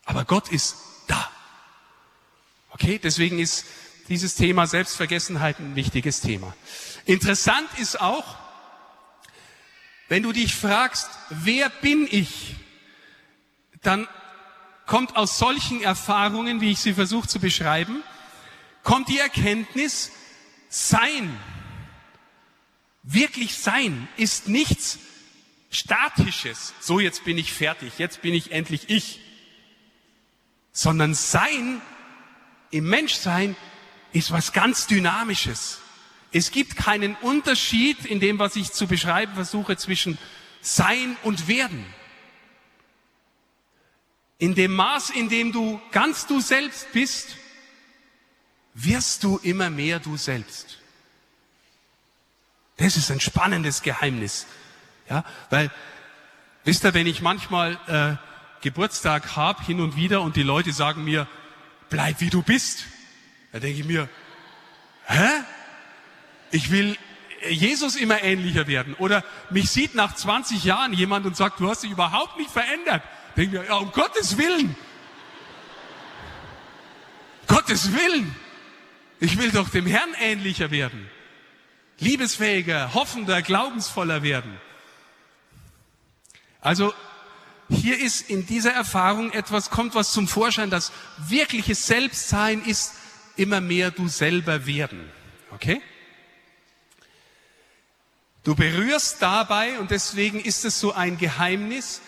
Aber 0.04 0.24
Gott 0.24 0.48
ist 0.48 0.76
da. 1.06 1.30
Okay, 2.70 2.98
deswegen 2.98 3.38
ist 3.38 3.64
dieses 4.08 4.34
Thema 4.34 4.66
Selbstvergessenheit 4.66 5.58
ein 5.58 5.76
wichtiges 5.76 6.20
Thema. 6.20 6.54
Interessant 7.04 7.68
ist 7.78 8.00
auch, 8.00 8.36
wenn 10.08 10.22
du 10.22 10.32
dich 10.32 10.54
fragst, 10.54 11.08
wer 11.28 11.68
bin 11.68 12.08
ich, 12.10 12.56
dann 13.82 14.08
kommt 14.86 15.16
aus 15.16 15.38
solchen 15.38 15.82
Erfahrungen, 15.82 16.60
wie 16.60 16.72
ich 16.72 16.80
sie 16.80 16.94
versuche 16.94 17.28
zu 17.28 17.38
beschreiben, 17.38 18.02
kommt 18.82 19.08
die 19.08 19.18
Erkenntnis, 19.18 20.10
sein, 20.68 21.38
wirklich 23.02 23.56
sein, 23.56 24.08
ist 24.16 24.48
nichts 24.48 24.98
Statisches. 25.70 26.74
So, 26.80 27.00
jetzt 27.00 27.24
bin 27.24 27.38
ich 27.38 27.52
fertig, 27.52 27.98
jetzt 27.98 28.22
bin 28.22 28.34
ich 28.34 28.52
endlich 28.52 28.88
ich. 28.88 29.20
Sondern 30.72 31.14
sein, 31.14 31.80
im 32.70 32.88
Menschsein, 32.88 33.56
ist 34.12 34.30
was 34.30 34.52
ganz 34.52 34.86
Dynamisches. 34.86 35.78
Es 36.32 36.50
gibt 36.50 36.76
keinen 36.76 37.14
Unterschied 37.16 38.04
in 38.04 38.20
dem, 38.20 38.38
was 38.38 38.56
ich 38.56 38.72
zu 38.72 38.86
beschreiben 38.86 39.34
versuche, 39.34 39.76
zwischen 39.76 40.18
Sein 40.60 41.16
und 41.22 41.48
Werden. 41.48 41.84
In 44.38 44.54
dem 44.54 44.72
Maß, 44.72 45.10
in 45.10 45.28
dem 45.28 45.52
du 45.52 45.80
ganz 45.90 46.26
du 46.26 46.40
selbst 46.40 46.92
bist, 46.92 47.36
wirst 48.84 49.24
du 49.24 49.38
immer 49.38 49.70
mehr 49.70 49.98
du 49.98 50.16
selbst. 50.16 50.78
Das 52.76 52.96
ist 52.96 53.10
ein 53.10 53.20
spannendes 53.20 53.82
Geheimnis. 53.82 54.46
Ja, 55.10 55.24
weil, 55.50 55.70
wisst 56.64 56.84
ihr, 56.84 56.94
wenn 56.94 57.06
ich 57.06 57.22
manchmal 57.22 57.78
äh, 57.88 58.16
Geburtstag 58.62 59.36
habe, 59.36 59.64
hin 59.64 59.80
und 59.80 59.96
wieder, 59.96 60.22
und 60.22 60.36
die 60.36 60.42
Leute 60.42 60.72
sagen 60.72 61.04
mir, 61.04 61.26
bleib 61.90 62.20
wie 62.20 62.30
du 62.30 62.42
bist, 62.42 62.84
da 63.52 63.58
denke 63.58 63.80
ich 63.80 63.86
mir, 63.86 64.08
hä? 65.06 65.28
Ich 66.50 66.70
will 66.70 66.96
Jesus 67.50 67.96
immer 67.96 68.22
ähnlicher 68.22 68.66
werden. 68.66 68.94
Oder 68.94 69.24
mich 69.50 69.70
sieht 69.70 69.94
nach 69.94 70.14
20 70.14 70.64
Jahren 70.64 70.92
jemand 70.92 71.26
und 71.26 71.36
sagt, 71.36 71.60
du 71.60 71.68
hast 71.68 71.82
dich 71.82 71.90
überhaupt 71.90 72.36
nicht 72.36 72.50
verändert. 72.50 73.02
Denke 73.36 73.58
mir, 73.58 73.66
ja, 73.66 73.74
um 73.74 73.90
Gottes 73.92 74.38
Willen. 74.38 74.76
Gottes 77.46 77.92
Willen. 77.92 78.34
Ich 79.20 79.38
will 79.38 79.50
doch 79.50 79.68
dem 79.68 79.86
Herrn 79.86 80.14
ähnlicher 80.20 80.70
werden. 80.70 81.08
Liebesfähiger, 81.98 82.94
hoffender, 82.94 83.42
glaubensvoller 83.42 84.22
werden. 84.22 84.60
Also 86.60 86.92
hier 87.68 87.98
ist 87.98 88.30
in 88.30 88.46
dieser 88.46 88.72
Erfahrung 88.72 89.32
etwas, 89.32 89.70
kommt 89.70 89.94
was 89.94 90.12
zum 90.12 90.28
Vorschein, 90.28 90.70
das 90.70 90.92
wirkliches 91.18 91.86
Selbstsein 91.86 92.62
ist 92.62 92.94
immer 93.36 93.60
mehr 93.60 93.90
du 93.90 94.08
selber 94.08 94.66
werden. 94.66 95.10
Okay? 95.50 95.82
Du 98.44 98.54
berührst 98.54 99.20
dabei, 99.20 99.78
und 99.78 99.90
deswegen 99.90 100.40
ist 100.40 100.64
es 100.64 100.80
so 100.80 100.92
ein 100.92 101.18
Geheimnis. 101.18 102.00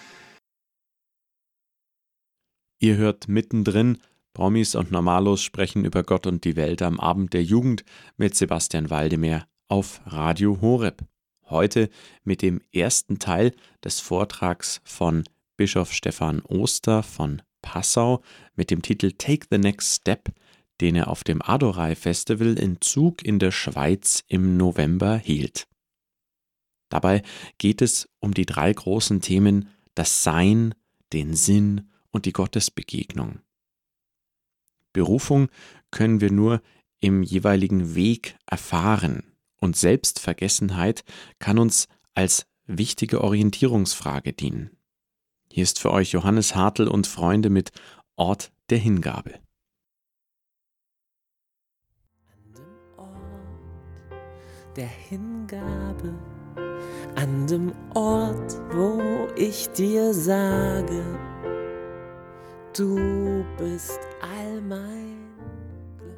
Ihr 2.78 2.96
hört 2.96 3.28
mittendrin 3.28 4.00
Promis 4.32 4.74
und 4.74 4.90
Normalos 4.90 5.42
sprechen 5.42 5.84
über 5.84 6.02
Gott 6.02 6.26
und 6.26 6.44
die 6.44 6.56
Welt 6.56 6.82
am 6.82 7.00
Abend 7.00 7.32
der 7.32 7.42
Jugend 7.42 7.84
mit 8.16 8.34
Sebastian 8.34 8.90
Waldemar 8.90 9.46
auf 9.68 10.00
Radio 10.06 10.60
Horeb. 10.60 11.04
Heute 11.46 11.90
mit 12.22 12.42
dem 12.42 12.60
ersten 12.72 13.18
Teil 13.18 13.52
des 13.84 14.00
Vortrags 14.00 14.80
von 14.84 15.24
Bischof 15.56 15.92
Stefan 15.92 16.40
Oster 16.42 17.02
von 17.02 17.42
Passau 17.60 18.22
mit 18.54 18.70
dem 18.70 18.82
Titel 18.82 19.12
Take 19.12 19.46
the 19.50 19.58
Next 19.58 19.96
Step, 19.96 20.30
den 20.80 20.96
er 20.96 21.08
auf 21.08 21.24
dem 21.24 21.42
Adorai 21.42 21.94
Festival 21.94 22.58
in 22.58 22.80
Zug 22.80 23.22
in 23.24 23.38
der 23.38 23.50
Schweiz 23.50 24.24
im 24.28 24.56
November 24.56 25.16
hielt. 25.16 25.66
Dabei 26.88 27.22
geht 27.58 27.82
es 27.82 28.08
um 28.20 28.32
die 28.32 28.46
drei 28.46 28.72
großen 28.72 29.20
Themen 29.20 29.68
das 29.94 30.22
Sein, 30.22 30.74
den 31.12 31.34
Sinn 31.34 31.90
und 32.10 32.26
die 32.26 32.32
Gottesbegegnung. 32.32 33.40
Berufung 34.92 35.48
können 35.90 36.20
wir 36.20 36.30
nur 36.30 36.60
im 37.00 37.22
jeweiligen 37.22 37.94
Weg 37.94 38.36
erfahren 38.46 39.24
und 39.56 39.76
Selbstvergessenheit 39.76 41.04
kann 41.38 41.58
uns 41.58 41.88
als 42.14 42.46
wichtige 42.66 43.22
Orientierungsfrage 43.22 44.32
dienen. 44.32 44.70
Hier 45.52 45.64
ist 45.64 45.78
für 45.78 45.90
euch 45.90 46.12
Johannes 46.12 46.54
Hartl 46.54 46.86
und 46.86 47.06
Freunde 47.06 47.50
mit 47.50 47.72
Ort 48.16 48.52
der 48.70 48.78
Hingabe. 48.78 49.40
An 52.28 52.52
dem 52.54 52.96
Ort 52.96 54.76
der 54.76 54.86
Hingabe, 54.86 56.14
an 57.16 57.46
dem 57.46 57.72
Ort, 57.94 58.60
wo 58.72 59.28
ich 59.36 59.68
dir 59.70 60.14
sage, 60.14 61.29
du 62.76 63.44
bist 63.58 64.00
all 64.20 64.60
mein 64.60 65.16
Glück. 65.98 66.10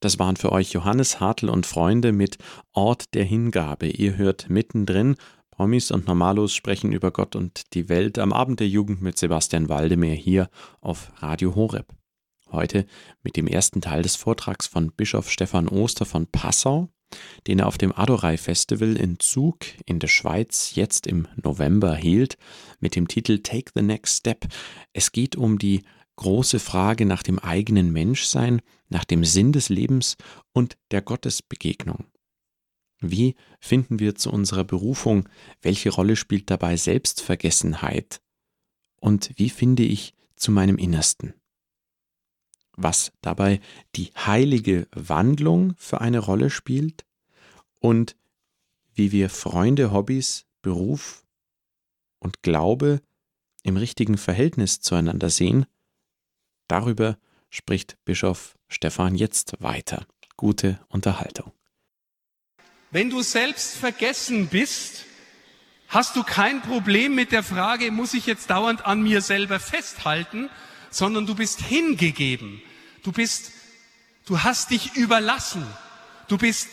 Das 0.00 0.18
waren 0.18 0.36
für 0.36 0.52
euch 0.52 0.72
Johannes 0.72 1.20
Hartl 1.20 1.48
und 1.48 1.66
Freunde 1.66 2.12
mit 2.12 2.38
Ort 2.72 3.14
der 3.14 3.24
Hingabe. 3.24 3.88
Ihr 3.88 4.16
hört 4.16 4.50
mittendrin 4.50 5.16
Promis 5.50 5.90
und 5.90 6.08
Normalos 6.08 6.52
sprechen 6.52 6.92
über 6.92 7.12
Gott 7.12 7.36
und 7.36 7.74
die 7.74 7.88
Welt 7.88 8.18
am 8.18 8.32
Abend 8.32 8.58
der 8.58 8.68
Jugend 8.68 9.02
mit 9.02 9.16
Sebastian 9.18 9.68
Waldemeyer 9.68 10.16
hier 10.16 10.50
auf 10.80 11.12
Radio 11.22 11.54
Horeb. 11.54 11.94
Heute 12.50 12.86
mit 13.22 13.36
dem 13.36 13.46
ersten 13.46 13.80
Teil 13.80 14.02
des 14.02 14.16
Vortrags 14.16 14.66
von 14.66 14.90
Bischof 14.92 15.30
Stefan 15.30 15.68
Oster 15.68 16.06
von 16.06 16.26
Passau, 16.26 16.88
den 17.46 17.58
er 17.58 17.66
auf 17.66 17.78
dem 17.78 17.92
Adorei 17.92 18.36
Festival 18.36 18.96
in 18.96 19.18
Zug 19.18 19.58
in 19.86 19.98
der 19.98 20.08
Schweiz 20.08 20.74
jetzt 20.74 21.06
im 21.06 21.28
November 21.42 21.94
hielt, 21.94 22.36
mit 22.80 22.96
dem 22.96 23.08
Titel 23.08 23.40
Take 23.40 23.72
the 23.74 23.82
Next 23.82 24.18
Step. 24.18 24.46
Es 24.92 25.12
geht 25.12 25.36
um 25.36 25.58
die 25.58 25.82
große 26.16 26.58
Frage 26.58 27.06
nach 27.06 27.22
dem 27.22 27.38
eigenen 27.38 27.92
Menschsein, 27.92 28.60
nach 28.88 29.04
dem 29.04 29.24
Sinn 29.24 29.52
des 29.52 29.68
Lebens 29.68 30.16
und 30.52 30.76
der 30.90 31.02
Gottesbegegnung. 31.02 32.06
Wie 33.00 33.34
finden 33.60 33.98
wir 33.98 34.14
zu 34.14 34.30
unserer 34.30 34.64
Berufung? 34.64 35.28
Welche 35.60 35.90
Rolle 35.90 36.16
spielt 36.16 36.50
dabei 36.50 36.76
Selbstvergessenheit? 36.76 38.20
Und 39.00 39.30
wie 39.36 39.50
finde 39.50 39.82
ich 39.82 40.14
zu 40.36 40.50
meinem 40.50 40.78
Innersten? 40.78 41.34
Was 42.76 43.12
dabei 43.20 43.60
die 43.94 44.12
heilige 44.16 44.88
Wandlung 44.92 45.74
für 45.76 46.00
eine 46.00 46.18
Rolle 46.18 46.50
spielt 46.50 47.04
und 47.80 48.16
wie 48.94 49.12
wir 49.12 49.30
Freunde, 49.30 49.92
Hobbys, 49.92 50.46
Beruf 50.62 51.24
und 52.18 52.42
Glaube 52.42 53.00
im 53.62 53.76
richtigen 53.76 54.18
Verhältnis 54.18 54.80
zueinander 54.80 55.30
sehen, 55.30 55.66
darüber 56.68 57.16
spricht 57.50 57.96
Bischof 58.04 58.56
Stephan 58.68 59.14
jetzt 59.14 59.54
weiter. 59.60 60.06
Gute 60.36 60.80
Unterhaltung. 60.88 61.52
Wenn 62.90 63.10
du 63.10 63.22
selbst 63.22 63.76
vergessen 63.76 64.48
bist, 64.48 65.04
hast 65.88 66.16
du 66.16 66.22
kein 66.22 66.62
Problem 66.62 67.14
mit 67.14 67.32
der 67.32 67.42
Frage, 67.42 67.90
muss 67.90 68.14
ich 68.14 68.26
jetzt 68.26 68.50
dauernd 68.50 68.84
an 68.86 69.02
mir 69.02 69.20
selber 69.20 69.60
festhalten, 69.60 70.48
sondern 70.94 71.26
du 71.26 71.34
bist 71.34 71.60
hingegeben. 71.60 72.62
Du 73.02 73.12
bist, 73.12 73.52
du 74.26 74.42
hast 74.42 74.70
dich 74.70 74.94
überlassen. 74.96 75.66
Du 76.28 76.38
bist 76.38 76.68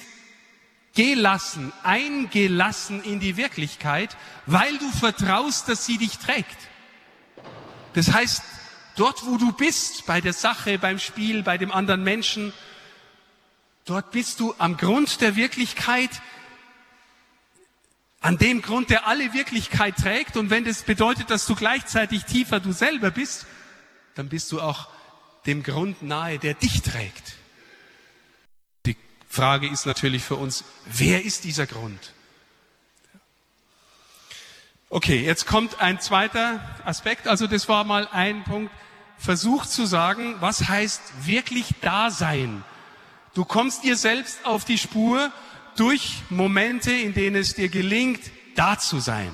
gelassen, 0.94 1.72
eingelassen 1.84 3.04
in 3.04 3.20
die 3.20 3.38
Wirklichkeit, 3.38 4.16
weil 4.46 4.78
du 4.78 4.90
vertraust, 4.92 5.70
dass 5.70 5.86
sie 5.86 5.98
dich 5.98 6.18
trägt. 6.18 6.58
Das 7.94 8.14
heißt, 8.14 8.44
dort 8.96 9.26
wo 9.26 9.38
du 9.38 9.52
bist, 9.52 10.06
bei 10.06 10.22
der 10.22 10.34
Sache, 10.34 10.78
beim 10.78 11.00
Spiel, 11.00 11.44
bei 11.44 11.58
dem 11.58 11.72
anderen 11.72 12.04
Menschen, 12.04 12.54
Dort 13.86 14.12
bist 14.12 14.40
du 14.40 14.54
am 14.58 14.78
Grund 14.78 15.22
der 15.22 15.36
Wirklichkeit, 15.36 16.12
an 18.20 18.38
dem 18.38 18.62
Grund, 18.62 18.92
der 18.92 19.08
alle 19.08 19.34
Wirklichkeit 19.34 19.96
trägt. 19.98 20.38
Und 20.38 20.52
wenn 20.52 20.64
das 20.64 20.84
bedeutet, 20.84 21.32
dass 21.32 21.48
du 21.48 21.56
gleichzeitig 21.56 22.26
tiefer 22.26 22.60
du 22.60 22.72
selber 22.72 23.10
bist, 23.10 23.48
dann 24.16 24.30
bist 24.30 24.52
du 24.52 24.62
auch 24.62 24.90
dem 25.46 25.64
Grund 25.64 26.02
nahe, 26.02 26.40
der 26.40 26.54
dich 26.54 26.82
trägt. 26.82 27.36
Die 28.86 28.96
Frage 29.28 29.68
ist 29.68 29.86
natürlich 29.86 30.24
für 30.24 30.36
uns, 30.36 30.64
wer 30.86 31.24
ist 31.24 31.44
dieser 31.44 31.66
Grund? 31.66 32.14
Okay, 34.90 35.24
jetzt 35.24 35.48
kommt 35.48 35.80
ein 35.80 36.02
zweiter 36.02 36.60
Aspekt. 36.84 37.28
Also 37.28 37.48
das 37.48 37.70
war 37.70 37.86
mal 37.86 38.08
ein 38.12 38.44
Punkt. 38.44 38.74
Versuch 39.18 39.66
zu 39.66 39.86
sagen, 39.86 40.36
was 40.40 40.68
heißt 40.68 41.02
wirklich 41.26 41.68
Dasein? 41.80 42.64
Du 43.34 43.46
kommst 43.46 43.84
dir 43.84 43.96
selbst 43.96 44.46
auf 44.46 44.66
die 44.66 44.78
Spur 44.78 45.32
durch 45.78 46.24
Momente, 46.30 46.92
in 46.92 47.14
denen 47.14 47.38
es 47.38 47.54
dir 47.54 47.70
gelingt, 47.70 48.20
da 48.56 48.78
zu 48.78 49.00
sein. 49.00 49.32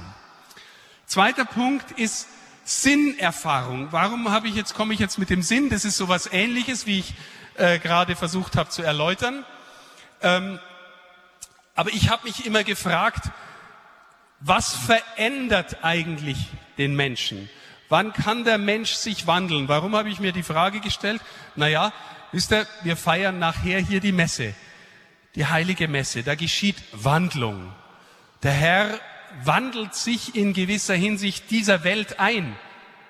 Zweiter 1.07 1.45
Punkt 1.45 1.91
ist 1.91 2.27
Sinnerfahrung. 2.67 3.87
Warum 3.91 4.29
habe 4.29 4.49
ich 4.49 4.55
jetzt 4.55 4.73
komme 4.73 4.93
ich 4.93 4.99
jetzt 4.99 5.17
mit 5.17 5.29
dem 5.29 5.41
Sinn? 5.41 5.69
Das 5.69 5.85
ist 5.85 5.95
sowas 5.95 6.27
Ähnliches, 6.29 6.85
wie 6.85 6.99
ich 6.99 7.13
äh, 7.55 7.79
gerade 7.79 8.17
versucht 8.17 8.57
habe 8.57 8.69
zu 8.69 8.81
erläutern. 8.81 9.45
Ähm, 10.21 10.59
aber 11.75 11.91
ich 11.91 12.09
habe 12.09 12.25
mich 12.25 12.45
immer 12.45 12.65
gefragt, 12.65 13.29
was 14.41 14.75
verändert 14.75 15.77
eigentlich 15.81 16.37
den 16.77 16.93
Menschen? 16.93 17.49
Wann 17.87 18.11
kann 18.11 18.43
der 18.43 18.57
Mensch 18.57 18.91
sich 18.95 19.27
wandeln? 19.27 19.69
Warum 19.69 19.95
habe 19.95 20.09
ich 20.09 20.19
mir 20.19 20.33
die 20.33 20.43
Frage 20.43 20.81
gestellt? 20.81 21.21
Naja, 21.55 21.93
wisst 22.33 22.51
ihr, 22.51 22.67
wir 22.83 22.97
feiern 22.97 23.39
nachher 23.39 23.79
hier 23.79 24.01
die 24.01 24.11
Messe, 24.11 24.53
die 25.35 25.45
heilige 25.45 25.87
Messe. 25.87 26.21
Da 26.21 26.35
geschieht 26.35 26.83
Wandlung. 26.91 27.71
Der 28.43 28.51
Herr 28.51 28.99
wandelt 29.43 29.95
sich 29.95 30.35
in 30.35 30.53
gewisser 30.53 30.95
Hinsicht 30.95 31.49
dieser 31.51 31.83
Welt 31.83 32.19
ein. 32.19 32.55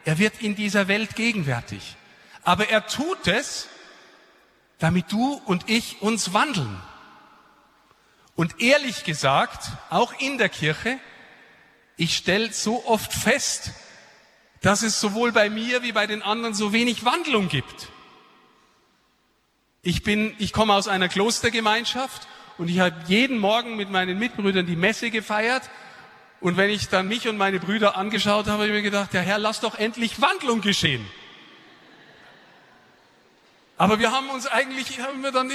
Er 0.06 0.20
wird 0.20 0.42
in 0.42 0.56
dieser 0.56 0.88
Welt 0.88 1.16
gegenwärtig. 1.16 1.96
Aber 2.44 2.70
er 2.70 2.88
tut 2.88 3.28
es, 3.28 3.68
damit 4.80 5.12
du 5.12 5.42
und 5.46 5.70
ich 5.70 6.02
uns 6.02 6.34
wandeln. 6.34 6.82
Und 8.36 8.62
ehrlich 8.62 9.04
gesagt, 9.04 9.72
auch 9.90 10.14
in 10.20 10.38
der 10.38 10.50
Kirche, 10.50 11.00
ich 11.98 12.16
stelle 12.16 12.54
so 12.54 12.86
oft 12.86 13.12
fest, 13.12 13.72
dass 14.62 14.84
es 14.84 15.02
sowohl 15.02 15.32
bei 15.32 15.50
mir 15.50 15.82
wie 15.84 15.92
bei 15.92 16.08
den 16.08 16.22
anderen 16.22 16.54
so 16.54 16.72
wenig 16.72 17.04
Wandlung 17.04 17.50
gibt. 17.50 17.90
Ich 19.82 20.04
bin, 20.04 20.36
ich 20.38 20.54
komme 20.54 20.74
aus 20.74 20.88
einer 20.88 21.10
Klostergemeinschaft 21.10 22.28
und 22.58 22.70
ich 22.70 22.80
habe 22.80 22.96
jeden 23.08 23.40
Morgen 23.40 23.76
mit 23.76 23.90
meinen 23.90 24.20
Mitbrüdern 24.20 24.66
die 24.66 24.76
Messe 24.76 25.10
gefeiert. 25.12 25.64
Und 26.40 26.58
wenn 26.58 26.70
ich 26.70 26.90
dann 26.90 27.08
mich 27.08 27.28
und 27.28 27.38
meine 27.38 27.60
Brüder 27.60 27.98
angeschaut 27.98 28.46
habe, 28.46 28.54
habe 28.54 28.68
ich 28.68 28.72
mir 28.72 28.82
gedacht, 28.82 29.14
der 29.14 29.22
Herr, 29.22 29.40
lass 29.40 29.60
doch 29.60 29.76
endlich 29.76 30.22
Wandlung 30.22 30.62
geschehen. 30.62 31.06
Aber 33.78 34.00
wir 34.00 34.12
haben 34.12 34.30
uns 34.30 34.48
eigentlich, 34.48 35.00
haben 35.02 35.22
wir 35.22 35.32
dann 35.32 35.52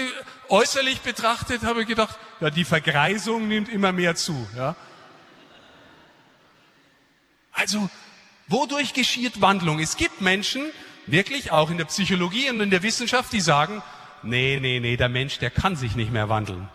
äußerlich 0.48 1.00
betrachtet, 1.00 1.62
habe 1.62 1.82
ich 1.82 1.88
gedacht, 1.88 2.16
ja, 2.40 2.50
die 2.50 2.64
Vergreisung 2.64 3.48
nimmt 3.48 3.68
immer 3.68 3.92
mehr 3.92 4.14
zu, 4.14 4.46
ja. 4.56 4.76
Also, 7.52 7.90
wodurch 8.48 8.94
geschieht 8.94 9.40
Wandlung? 9.40 9.78
Es 9.80 9.96
gibt 9.96 10.20
Menschen, 10.20 10.64
wirklich 11.06 11.50
auch 11.50 11.70
in 11.70 11.78
der 11.78 11.84
Psychologie 11.84 12.48
und 12.50 12.60
in 12.60 12.70
der 12.70 12.82
Wissenschaft, 12.82 13.32
die 13.32 13.40
sagen, 13.40 13.82
nee, 14.22 14.58
nee, 14.60 14.80
nee, 14.80 14.96
der 14.96 15.08
Mensch, 15.08 15.38
der 15.38 15.50
kann 15.50 15.76
sich 15.76 15.96
nicht 15.96 16.12
mehr 16.12 16.28
wandeln. 16.28 16.68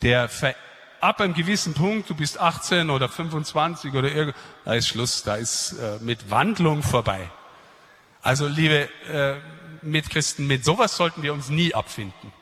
Der 0.00 0.28
ver 0.28 0.54
ab 1.02 1.20
einem 1.20 1.34
gewissen 1.34 1.74
Punkt, 1.74 2.08
du 2.08 2.14
bist 2.14 2.38
18 2.38 2.88
oder 2.88 3.08
25 3.08 3.92
oder 3.94 4.10
irgend, 4.10 4.36
da 4.64 4.74
ist 4.74 4.86
Schluss, 4.86 5.24
da 5.24 5.34
ist 5.34 5.72
äh, 5.72 5.98
mit 6.00 6.30
Wandlung 6.30 6.82
vorbei. 6.82 7.28
Also 8.22 8.46
liebe 8.46 8.88
äh, 9.10 9.34
Mitchristen, 9.82 10.46
mit 10.46 10.64
sowas 10.64 10.96
sollten 10.96 11.22
wir 11.24 11.32
uns 11.32 11.48
nie 11.48 11.74
abfinden. 11.74 12.32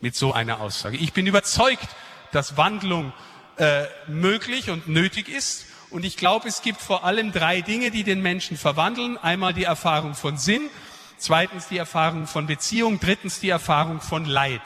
Mit 0.00 0.14
so 0.14 0.34
einer 0.34 0.60
Aussage. 0.60 0.98
Ich 0.98 1.14
bin 1.14 1.26
überzeugt, 1.26 1.88
dass 2.32 2.58
Wandlung 2.58 3.14
äh, 3.56 3.84
möglich 4.06 4.68
und 4.68 4.88
nötig 4.88 5.30
ist. 5.30 5.64
Und 5.88 6.04
ich 6.04 6.18
glaube, 6.18 6.48
es 6.48 6.60
gibt 6.60 6.82
vor 6.82 7.04
allem 7.04 7.32
drei 7.32 7.62
Dinge, 7.62 7.90
die 7.90 8.04
den 8.04 8.20
Menschen 8.20 8.58
verwandeln. 8.58 9.16
Einmal 9.16 9.54
die 9.54 9.64
Erfahrung 9.64 10.14
von 10.14 10.36
Sinn, 10.36 10.68
zweitens 11.16 11.68
die 11.68 11.78
Erfahrung 11.78 12.26
von 12.26 12.46
Beziehung, 12.46 13.00
drittens 13.00 13.40
die 13.40 13.48
Erfahrung 13.48 14.02
von 14.02 14.26
Leid. 14.26 14.60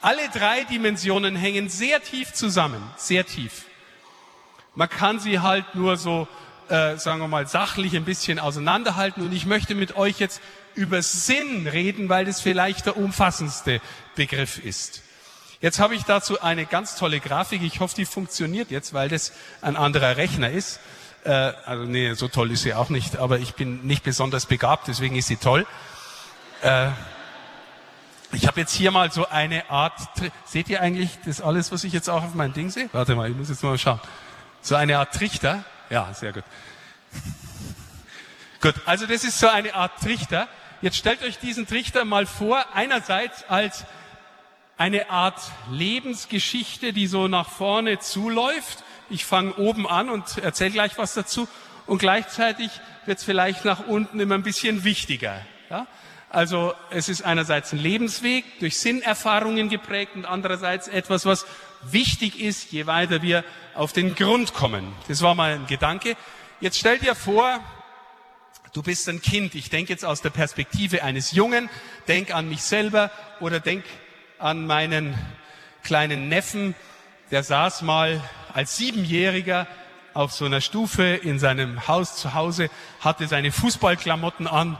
Alle 0.00 0.28
drei 0.28 0.64
Dimensionen 0.64 1.34
hängen 1.34 1.68
sehr 1.68 2.02
tief 2.02 2.32
zusammen, 2.32 2.82
sehr 2.96 3.26
tief. 3.26 3.64
Man 4.76 4.88
kann 4.88 5.18
sie 5.18 5.40
halt 5.40 5.74
nur 5.74 5.96
so, 5.96 6.28
äh, 6.68 6.96
sagen 6.96 7.20
wir 7.20 7.26
mal, 7.26 7.48
sachlich 7.48 7.96
ein 7.96 8.04
bisschen 8.04 8.38
auseinanderhalten. 8.38 9.24
Und 9.24 9.32
ich 9.32 9.44
möchte 9.44 9.74
mit 9.74 9.96
euch 9.96 10.20
jetzt 10.20 10.40
über 10.76 11.02
Sinn 11.02 11.66
reden, 11.66 12.08
weil 12.08 12.26
das 12.26 12.40
vielleicht 12.40 12.86
der 12.86 12.96
umfassendste 12.96 13.80
Begriff 14.14 14.64
ist. 14.64 15.02
Jetzt 15.60 15.80
habe 15.80 15.96
ich 15.96 16.04
dazu 16.04 16.40
eine 16.40 16.66
ganz 16.66 16.94
tolle 16.94 17.18
Grafik. 17.18 17.62
Ich 17.62 17.80
hoffe, 17.80 17.96
die 17.96 18.04
funktioniert 18.04 18.70
jetzt, 18.70 18.94
weil 18.94 19.08
das 19.08 19.32
ein 19.60 19.74
anderer 19.74 20.16
Rechner 20.16 20.52
ist. 20.52 20.78
Äh, 21.24 21.30
also 21.30 21.82
nee, 21.82 22.14
so 22.14 22.28
toll 22.28 22.52
ist 22.52 22.62
sie 22.62 22.74
auch 22.74 22.90
nicht, 22.90 23.16
aber 23.16 23.40
ich 23.40 23.54
bin 23.54 23.84
nicht 23.84 24.04
besonders 24.04 24.46
begabt, 24.46 24.86
deswegen 24.86 25.16
ist 25.16 25.26
sie 25.26 25.36
toll. 25.36 25.66
Äh, 26.62 26.90
ich 28.32 28.46
habe 28.46 28.60
jetzt 28.60 28.72
hier 28.72 28.90
mal 28.90 29.10
so 29.10 29.28
eine 29.28 29.70
Art, 29.70 29.98
seht 30.44 30.68
ihr 30.68 30.80
eigentlich 30.80 31.18
das 31.24 31.40
alles, 31.40 31.72
was 31.72 31.84
ich 31.84 31.92
jetzt 31.92 32.08
auch 32.08 32.22
auf 32.22 32.34
mein 32.34 32.52
Ding 32.52 32.70
sehe? 32.70 32.88
Warte 32.92 33.14
mal, 33.14 33.30
ich 33.30 33.36
muss 33.36 33.48
jetzt 33.48 33.62
mal 33.62 33.78
schauen. 33.78 34.00
So 34.60 34.74
eine 34.74 34.98
Art 34.98 35.14
Trichter. 35.14 35.64
Ja, 35.90 36.12
sehr 36.12 36.32
gut. 36.32 36.44
gut, 38.60 38.74
also 38.84 39.06
das 39.06 39.24
ist 39.24 39.38
so 39.38 39.48
eine 39.48 39.74
Art 39.74 39.92
Trichter. 40.02 40.48
Jetzt 40.82 40.96
stellt 40.96 41.22
euch 41.22 41.38
diesen 41.38 41.66
Trichter 41.66 42.04
mal 42.04 42.26
vor, 42.26 42.64
einerseits 42.74 43.44
als 43.48 43.84
eine 44.76 45.10
Art 45.10 45.40
Lebensgeschichte, 45.70 46.92
die 46.92 47.06
so 47.06 47.28
nach 47.28 47.48
vorne 47.48 47.98
zuläuft 47.98 48.84
ich 49.10 49.24
fange 49.24 49.54
oben 49.54 49.86
an 49.86 50.10
und 50.10 50.38
erzähle 50.38 50.70
gleich 50.70 50.98
was 50.98 51.14
dazu. 51.14 51.48
Und 51.86 51.98
gleichzeitig 51.98 52.70
wird 53.06 53.18
es 53.18 53.24
vielleicht 53.24 53.64
nach 53.64 53.86
unten 53.86 54.20
immer 54.20 54.34
ein 54.34 54.42
bisschen 54.42 54.84
wichtiger. 54.84 55.40
Ja? 55.70 55.86
Also 56.30 56.74
es 56.90 57.08
ist 57.08 57.22
einerseits 57.22 57.72
ein 57.72 57.78
Lebensweg 57.78 58.44
durch 58.60 58.76
Sinnerfahrungen 58.78 59.70
geprägt 59.70 60.14
und 60.14 60.26
andererseits 60.26 60.86
etwas, 60.86 61.24
was 61.24 61.46
wichtig 61.82 62.38
ist, 62.38 62.70
je 62.70 62.86
weiter 62.86 63.22
wir 63.22 63.44
auf 63.74 63.92
den 63.94 64.14
Grund 64.14 64.52
kommen. 64.52 64.92
Das 65.08 65.22
war 65.22 65.34
mal 65.34 65.54
ein 65.54 65.66
Gedanke. 65.66 66.16
Jetzt 66.60 66.78
stell 66.78 66.98
dir 66.98 67.14
vor, 67.14 67.60
du 68.74 68.82
bist 68.82 69.08
ein 69.08 69.22
Kind. 69.22 69.54
Ich 69.54 69.70
denke 69.70 69.92
jetzt 69.92 70.04
aus 70.04 70.20
der 70.20 70.30
Perspektive 70.30 71.02
eines 71.02 71.32
Jungen. 71.32 71.70
Denk 72.08 72.34
an 72.34 72.48
mich 72.48 72.62
selber 72.62 73.10
oder 73.40 73.58
denk 73.58 73.84
an 74.38 74.66
meinen 74.66 75.14
kleinen 75.82 76.28
Neffen. 76.28 76.74
Der 77.30 77.42
saß 77.42 77.80
mal 77.82 78.22
als 78.52 78.76
Siebenjähriger 78.76 79.66
auf 80.12 80.32
so 80.32 80.44
einer 80.44 80.60
Stufe 80.60 81.04
in 81.04 81.38
seinem 81.38 81.88
Haus 81.88 82.16
zu 82.16 82.34
Hause, 82.34 82.68
hatte 83.00 83.28
seine 83.28 83.52
Fußballklamotten 83.52 84.46
an 84.46 84.78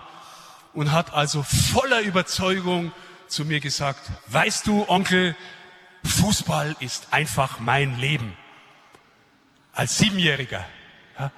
und 0.72 0.92
hat 0.92 1.12
also 1.14 1.42
voller 1.42 2.00
Überzeugung 2.00 2.92
zu 3.26 3.44
mir 3.44 3.61
gesagt, 3.61 4.00
weißt 4.28 4.66
du, 4.66 4.88
Onkel, 4.88 5.37
Fußball 6.04 6.76
ist 6.81 7.09
einfach 7.12 7.61
mein 7.61 7.98
Leben. 7.98 8.37
Als 9.72 9.98
Siebenjähriger. 9.98 10.64
Ja. 11.18 11.31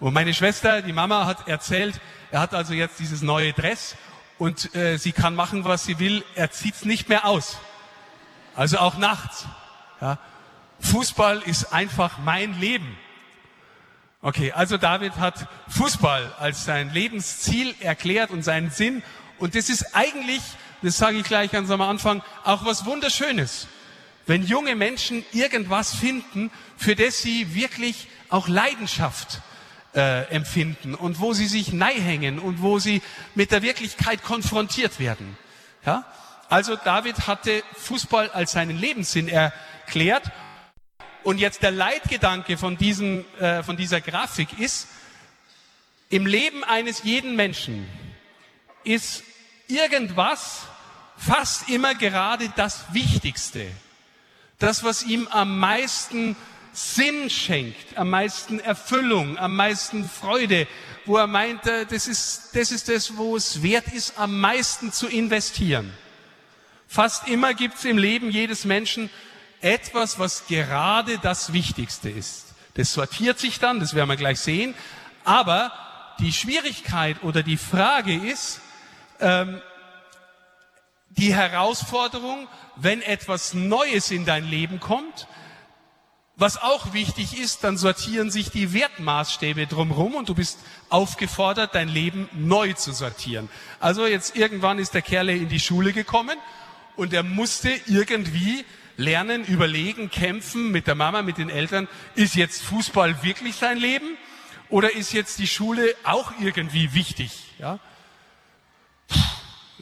Und 0.00 0.12
meine 0.12 0.34
Schwester, 0.34 0.82
die 0.82 0.92
Mama, 0.92 1.26
hat 1.26 1.48
erzählt, 1.48 2.00
er 2.30 2.40
hat 2.40 2.54
also 2.54 2.74
jetzt 2.74 2.98
dieses 2.98 3.22
neue 3.22 3.52
Dress 3.52 3.96
und 4.38 4.74
äh, 4.74 4.98
sie 4.98 5.12
kann 5.12 5.34
machen, 5.34 5.64
was 5.64 5.84
sie 5.84 5.98
will. 5.98 6.24
Er 6.34 6.50
zieht's 6.50 6.84
nicht 6.84 7.08
mehr 7.08 7.24
aus. 7.26 7.58
Also 8.54 8.78
auch 8.78 8.96
nachts. 8.96 9.46
Ja. 10.00 10.18
Fußball 10.80 11.42
ist 11.42 11.72
einfach 11.72 12.18
mein 12.18 12.58
Leben. 12.60 12.98
Okay, 14.26 14.50
also 14.50 14.76
David 14.76 15.18
hat 15.18 15.46
Fußball 15.68 16.34
als 16.40 16.64
sein 16.64 16.92
Lebensziel 16.92 17.76
erklärt 17.78 18.32
und 18.32 18.42
seinen 18.42 18.72
Sinn. 18.72 19.04
Und 19.38 19.54
das 19.54 19.68
ist 19.68 19.94
eigentlich, 19.94 20.42
das 20.82 20.96
sage 20.96 21.18
ich 21.18 21.22
gleich 21.22 21.52
ganz 21.52 21.70
am 21.70 21.80
Anfang, 21.80 22.24
auch 22.42 22.64
was 22.64 22.86
Wunderschönes. 22.86 23.68
Wenn 24.26 24.42
junge 24.42 24.74
Menschen 24.74 25.24
irgendwas 25.32 25.94
finden, 25.94 26.50
für 26.76 26.96
das 26.96 27.22
sie 27.22 27.54
wirklich 27.54 28.08
auch 28.28 28.48
Leidenschaft 28.48 29.42
äh, 29.94 30.22
empfinden 30.34 30.96
und 30.96 31.20
wo 31.20 31.32
sie 31.32 31.46
sich 31.46 31.72
neihängen 31.72 32.40
und 32.40 32.62
wo 32.62 32.80
sie 32.80 33.02
mit 33.36 33.52
der 33.52 33.62
Wirklichkeit 33.62 34.24
konfrontiert 34.24 34.98
werden. 34.98 35.38
Ja? 35.84 36.04
Also 36.48 36.74
David 36.74 37.28
hatte 37.28 37.62
Fußball 37.76 38.30
als 38.30 38.50
seinen 38.50 38.76
Lebenssinn 38.76 39.28
erklärt 39.28 40.32
und 41.26 41.38
jetzt 41.38 41.64
der 41.64 41.72
Leitgedanke 41.72 42.56
von, 42.56 42.78
diesem, 42.78 43.24
äh, 43.40 43.64
von 43.64 43.76
dieser 43.76 44.00
Grafik 44.00 44.60
ist, 44.60 44.86
im 46.08 46.24
Leben 46.24 46.62
eines 46.62 47.02
jeden 47.02 47.34
Menschen 47.34 47.84
ist 48.84 49.24
irgendwas 49.66 50.60
fast 51.16 51.68
immer 51.68 51.96
gerade 51.96 52.48
das 52.54 52.84
Wichtigste. 52.92 53.66
Das, 54.60 54.84
was 54.84 55.02
ihm 55.02 55.26
am 55.26 55.58
meisten 55.58 56.36
Sinn 56.72 57.28
schenkt, 57.28 57.98
am 57.98 58.10
meisten 58.10 58.60
Erfüllung, 58.60 59.36
am 59.36 59.56
meisten 59.56 60.08
Freude, 60.08 60.68
wo 61.06 61.16
er 61.16 61.26
meint, 61.26 61.66
äh, 61.66 61.86
das 61.86 62.06
ist, 62.06 62.50
das 62.52 62.70
ist 62.70 62.88
das, 62.88 63.16
wo 63.16 63.34
es 63.34 63.64
wert 63.64 63.88
ist, 63.88 64.16
am 64.16 64.38
meisten 64.38 64.92
zu 64.92 65.08
investieren. 65.08 65.92
Fast 66.86 67.26
immer 67.26 67.52
gibt 67.52 67.78
es 67.78 67.84
im 67.84 67.98
Leben 67.98 68.30
jedes 68.30 68.64
Menschen 68.64 69.10
etwas, 69.60 70.18
was 70.18 70.46
gerade 70.46 71.18
das 71.18 71.52
Wichtigste 71.52 72.10
ist. 72.10 72.54
Das 72.74 72.92
sortiert 72.92 73.38
sich 73.38 73.58
dann, 73.58 73.80
das 73.80 73.94
werden 73.94 74.08
wir 74.08 74.16
gleich 74.16 74.40
sehen. 74.40 74.74
Aber 75.24 75.72
die 76.20 76.32
Schwierigkeit 76.32 77.22
oder 77.22 77.42
die 77.42 77.56
Frage 77.56 78.14
ist, 78.14 78.60
ähm, 79.20 79.60
die 81.10 81.34
Herausforderung, 81.34 82.48
wenn 82.76 83.00
etwas 83.02 83.54
Neues 83.54 84.10
in 84.10 84.26
dein 84.26 84.44
Leben 84.44 84.80
kommt, 84.80 85.26
was 86.38 86.60
auch 86.60 86.92
wichtig 86.92 87.38
ist, 87.38 87.64
dann 87.64 87.78
sortieren 87.78 88.30
sich 88.30 88.50
die 88.50 88.74
Wertmaßstäbe 88.74 89.66
drumherum 89.66 90.14
und 90.14 90.28
du 90.28 90.34
bist 90.34 90.58
aufgefordert, 90.90 91.74
dein 91.74 91.88
Leben 91.88 92.28
neu 92.34 92.74
zu 92.74 92.92
sortieren. 92.92 93.48
Also 93.80 94.06
jetzt 94.06 94.36
irgendwann 94.36 94.78
ist 94.78 94.92
der 94.92 95.00
Kerle 95.00 95.34
in 95.34 95.48
die 95.48 95.60
Schule 95.60 95.94
gekommen 95.94 96.36
und 96.94 97.14
er 97.14 97.22
musste 97.22 97.70
irgendwie 97.86 98.66
lernen, 98.96 99.44
überlegen, 99.44 100.10
kämpfen 100.10 100.70
mit 100.70 100.86
der 100.86 100.94
Mama, 100.94 101.22
mit 101.22 101.38
den 101.38 101.50
Eltern. 101.50 101.88
Ist 102.14 102.34
jetzt 102.34 102.62
Fußball 102.62 103.22
wirklich 103.22 103.56
sein 103.56 103.78
Leben? 103.78 104.16
Oder 104.68 104.94
ist 104.94 105.12
jetzt 105.12 105.38
die 105.38 105.46
Schule 105.46 105.94
auch 106.04 106.32
irgendwie 106.40 106.92
wichtig? 106.94 107.32
Ja? 107.58 107.78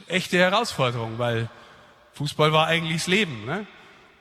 Echte 0.07 0.37
Herausforderung, 0.37 1.17
weil 1.17 1.49
Fußball 2.13 2.51
war 2.53 2.67
eigentlich 2.67 2.97
das 2.97 3.07
Leben. 3.07 3.45
Ne? 3.45 3.65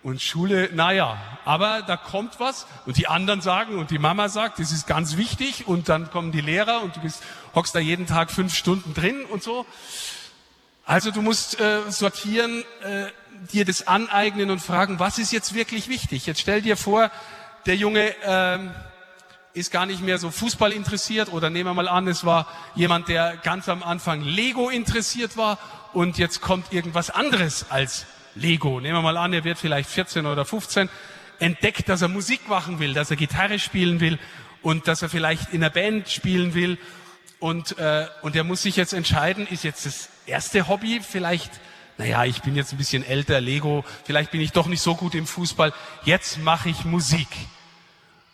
Und 0.02 0.20
Schule, 0.20 0.70
naja, 0.72 1.18
aber 1.44 1.82
da 1.82 1.96
kommt 1.96 2.38
was 2.38 2.66
und 2.84 2.98
die 2.98 3.06
anderen 3.06 3.40
sagen 3.40 3.78
und 3.78 3.90
die 3.90 3.98
Mama 3.98 4.28
sagt, 4.28 4.58
das 4.58 4.70
ist 4.70 4.86
ganz 4.86 5.16
wichtig 5.16 5.66
und 5.66 5.88
dann 5.88 6.10
kommen 6.10 6.30
die 6.30 6.42
Lehrer 6.42 6.82
und 6.82 6.96
du 6.96 7.00
bist, 7.00 7.22
hockst 7.54 7.74
da 7.74 7.78
jeden 7.78 8.06
Tag 8.06 8.30
fünf 8.30 8.54
Stunden 8.54 8.92
drin 8.92 9.24
und 9.24 9.42
so. 9.42 9.64
Also 10.86 11.10
du 11.10 11.22
musst 11.22 11.58
äh, 11.60 11.90
sortieren, 11.90 12.62
äh, 12.82 13.06
dir 13.52 13.64
das 13.64 13.86
aneignen 13.86 14.50
und 14.50 14.60
fragen, 14.60 14.98
was 14.98 15.18
ist 15.18 15.32
jetzt 15.32 15.54
wirklich 15.54 15.88
wichtig? 15.88 16.26
Jetzt 16.26 16.40
stell 16.40 16.60
dir 16.60 16.76
vor, 16.76 17.10
der 17.64 17.76
Junge 17.76 18.14
ähm, 18.22 18.70
ist 19.54 19.70
gar 19.70 19.86
nicht 19.86 20.02
mehr 20.02 20.18
so 20.18 20.30
Fußball 20.30 20.72
interessiert 20.72 21.32
oder 21.32 21.48
nehmen 21.48 21.70
wir 21.70 21.74
mal 21.74 21.88
an, 21.88 22.06
es 22.06 22.24
war 22.26 22.46
jemand, 22.74 23.08
der 23.08 23.36
ganz 23.38 23.68
am 23.70 23.82
Anfang 23.82 24.20
Lego 24.20 24.68
interessiert 24.68 25.38
war 25.38 25.58
und 25.94 26.18
jetzt 26.18 26.42
kommt 26.42 26.72
irgendwas 26.72 27.08
anderes 27.08 27.66
als 27.70 28.04
Lego. 28.34 28.80
Nehmen 28.80 28.98
wir 28.98 29.02
mal 29.02 29.16
an, 29.16 29.32
er 29.32 29.44
wird 29.44 29.58
vielleicht 29.58 29.88
14 29.88 30.26
oder 30.26 30.44
15, 30.44 30.90
entdeckt, 31.38 31.88
dass 31.88 32.02
er 32.02 32.08
Musik 32.08 32.48
machen 32.48 32.78
will, 32.78 32.92
dass 32.92 33.10
er 33.10 33.16
Gitarre 33.16 33.58
spielen 33.58 34.00
will 34.00 34.18
und 34.60 34.86
dass 34.86 35.00
er 35.00 35.08
vielleicht 35.08 35.52
in 35.54 35.62
einer 35.62 35.70
Band 35.70 36.10
spielen 36.10 36.52
will 36.52 36.78
und, 37.38 37.78
äh, 37.78 38.06
und 38.20 38.36
er 38.36 38.44
muss 38.44 38.62
sich 38.62 38.76
jetzt 38.76 38.92
entscheiden, 38.92 39.46
ist 39.46 39.64
jetzt 39.64 39.86
das 39.86 40.08
erste 40.26 40.68
Hobby 40.68 41.00
vielleicht 41.00 41.60
naja, 41.96 42.24
ich 42.24 42.42
bin 42.42 42.56
jetzt 42.56 42.72
ein 42.72 42.78
bisschen 42.78 43.04
älter, 43.04 43.40
Lego, 43.40 43.84
vielleicht 44.04 44.32
bin 44.32 44.40
ich 44.40 44.50
doch 44.50 44.66
nicht 44.66 44.82
so 44.82 44.96
gut 44.96 45.14
im 45.14 45.26
Fußball, 45.26 45.72
jetzt 46.04 46.38
mache 46.38 46.68
ich 46.68 46.84
Musik. 46.84 47.28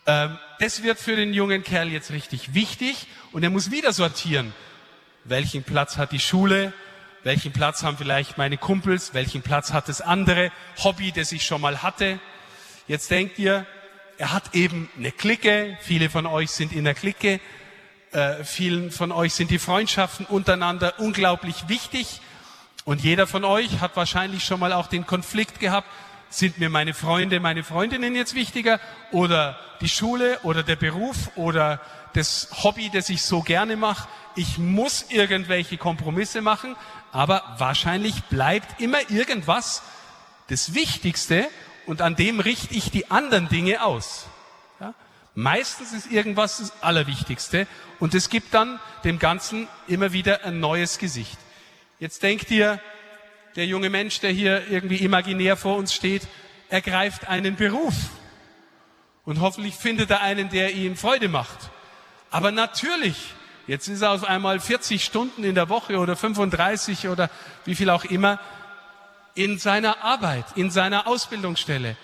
Ähm, 0.07 0.37
das 0.59 0.81
wird 0.81 0.99
für 0.99 1.15
den 1.15 1.33
jungen 1.33 1.63
Kerl 1.63 1.89
jetzt 1.89 2.11
richtig 2.11 2.53
wichtig 2.53 3.07
und 3.31 3.43
er 3.43 3.51
muss 3.51 3.69
wieder 3.69 3.93
sortieren. 3.93 4.53
Welchen 5.25 5.63
Platz 5.63 5.97
hat 5.97 6.11
die 6.11 6.19
Schule? 6.19 6.73
Welchen 7.23 7.51
Platz 7.51 7.83
haben 7.83 7.97
vielleicht 7.97 8.39
meine 8.39 8.57
Kumpels? 8.57 9.13
Welchen 9.13 9.43
Platz 9.43 9.71
hat 9.71 9.87
das 9.89 10.01
andere 10.01 10.51
Hobby, 10.83 11.11
das 11.11 11.31
ich 11.31 11.45
schon 11.45 11.61
mal 11.61 11.83
hatte? 11.83 12.19
Jetzt 12.87 13.11
denkt 13.11 13.37
ihr, 13.37 13.67
er 14.17 14.33
hat 14.33 14.55
eben 14.55 14.89
eine 14.97 15.11
Clique. 15.11 15.77
Viele 15.81 16.09
von 16.09 16.25
euch 16.25 16.49
sind 16.49 16.73
in 16.73 16.83
der 16.83 16.95
Clique. 16.95 17.39
Äh, 18.11 18.43
vielen 18.43 18.91
von 18.91 19.13
euch 19.13 19.33
sind 19.33 19.51
die 19.51 19.59
Freundschaften 19.59 20.25
untereinander 20.25 20.95
unglaublich 20.97 21.69
wichtig. 21.69 22.19
Und 22.83 23.01
jeder 23.01 23.25
von 23.25 23.45
euch 23.45 23.79
hat 23.79 23.95
wahrscheinlich 23.95 24.43
schon 24.43 24.59
mal 24.59 24.73
auch 24.73 24.87
den 24.87 25.05
Konflikt 25.05 25.61
gehabt, 25.61 25.87
sind 26.29 26.59
mir 26.59 26.69
meine 26.69 26.93
Freunde, 26.93 27.39
meine 27.39 27.63
Freundinnen 27.63 28.15
jetzt 28.15 28.35
wichtiger 28.35 28.81
oder 29.11 29.57
die 29.79 29.87
Schule 29.87 30.39
oder 30.43 30.61
der 30.63 30.75
Beruf 30.75 31.31
oder 31.35 31.79
das 32.13 32.49
Hobby, 32.63 32.89
das 32.89 33.09
ich 33.09 33.21
so 33.21 33.41
gerne 33.41 33.77
mache. 33.77 34.09
Ich 34.35 34.57
muss 34.57 35.05
irgendwelche 35.09 35.77
Kompromisse 35.77 36.41
machen, 36.41 36.75
aber 37.13 37.43
wahrscheinlich 37.59 38.23
bleibt 38.25 38.81
immer 38.81 39.09
irgendwas 39.09 39.83
das 40.47 40.73
Wichtigste 40.73 41.47
und 41.85 42.01
an 42.01 42.17
dem 42.17 42.41
richte 42.41 42.73
ich 42.73 42.91
die 42.91 43.09
anderen 43.09 43.47
Dinge 43.47 43.83
aus. 43.83 44.25
Meistens 45.33 45.93
ist 45.93 46.11
irgendwas 46.11 46.57
das 46.57 46.73
Allerwichtigste 46.83 47.67
und 47.99 48.13
es 48.13 48.29
gibt 48.29 48.53
dann 48.53 48.79
dem 49.03 49.17
Ganzen 49.17 49.67
immer 49.87 50.11
wieder 50.11 50.43
ein 50.43 50.59
neues 50.59 50.97
Gesicht. 50.97 51.37
Jetzt 51.99 52.21
denkt 52.23 52.51
ihr, 52.51 52.81
der 53.55 53.65
junge 53.65 53.89
Mensch, 53.89 54.19
der 54.19 54.31
hier 54.31 54.67
irgendwie 54.69 54.97
imaginär 54.97 55.55
vor 55.55 55.77
uns 55.77 55.93
steht, 55.93 56.27
ergreift 56.69 57.27
einen 57.27 57.55
Beruf. 57.55 57.93
Und 59.23 59.39
hoffentlich 59.39 59.75
findet 59.75 60.09
er 60.09 60.21
einen, 60.21 60.49
der 60.49 60.73
ihm 60.73 60.97
Freude 60.97 61.29
macht. 61.29 61.69
Aber 62.29 62.51
natürlich, 62.51 63.33
jetzt 63.67 63.87
ist 63.87 64.01
er 64.01 64.11
auf 64.11 64.23
einmal 64.23 64.59
40 64.59 65.03
Stunden 65.03 65.43
in 65.43 65.55
der 65.55 65.69
Woche 65.69 65.97
oder 65.97 66.15
35 66.15 67.07
oder 67.07 67.29
wie 67.65 67.75
viel 67.75 67.89
auch 67.89 68.03
immer 68.03 68.39
in 69.35 69.59
seiner 69.59 70.03
Arbeit, 70.03 70.45
in 70.55 70.71
seiner 70.71 71.07
Ausbildungsstelle. 71.07 71.95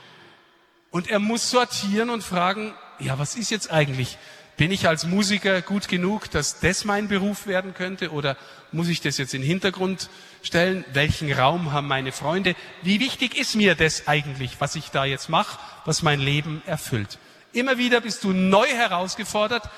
Und 0.91 1.09
er 1.09 1.19
muss 1.19 1.49
sortieren 1.49 2.09
und 2.09 2.23
fragen, 2.23 2.73
ja, 2.99 3.19
was 3.19 3.35
ist 3.35 3.51
jetzt 3.51 3.71
eigentlich 3.71 4.17
bin 4.57 4.71
ich 4.71 4.87
als 4.87 5.05
Musiker 5.05 5.61
gut 5.61 5.87
genug, 5.87 6.31
dass 6.31 6.59
das 6.59 6.83
mein 6.83 7.07
Beruf 7.07 7.45
werden 7.45 7.75
könnte? 7.75 8.11
Oder 8.11 8.35
muss 8.71 8.87
ich 8.87 9.01
das 9.01 9.19
jetzt 9.19 9.35
in 9.35 9.41
den 9.41 9.47
Hintergrund 9.47 10.09
stellen? 10.41 10.83
Welchen 10.93 11.31
Raum 11.31 11.71
haben 11.71 11.87
meine 11.87 12.11
Freunde? 12.11 12.55
Wie 12.81 12.99
wichtig 12.99 13.37
ist 13.37 13.55
mir 13.55 13.75
das 13.75 14.07
eigentlich, 14.07 14.59
was 14.59 14.75
ich 14.75 14.89
da 14.89 15.05
jetzt 15.05 15.29
mache, 15.29 15.59
was 15.85 16.01
mein 16.01 16.19
Leben 16.19 16.63
erfüllt? 16.65 17.19
Immer 17.53 17.77
wieder 17.77 18.01
bist 18.01 18.23
du 18.23 18.33
neu 18.33 18.67
herausgefordert, 18.67 19.69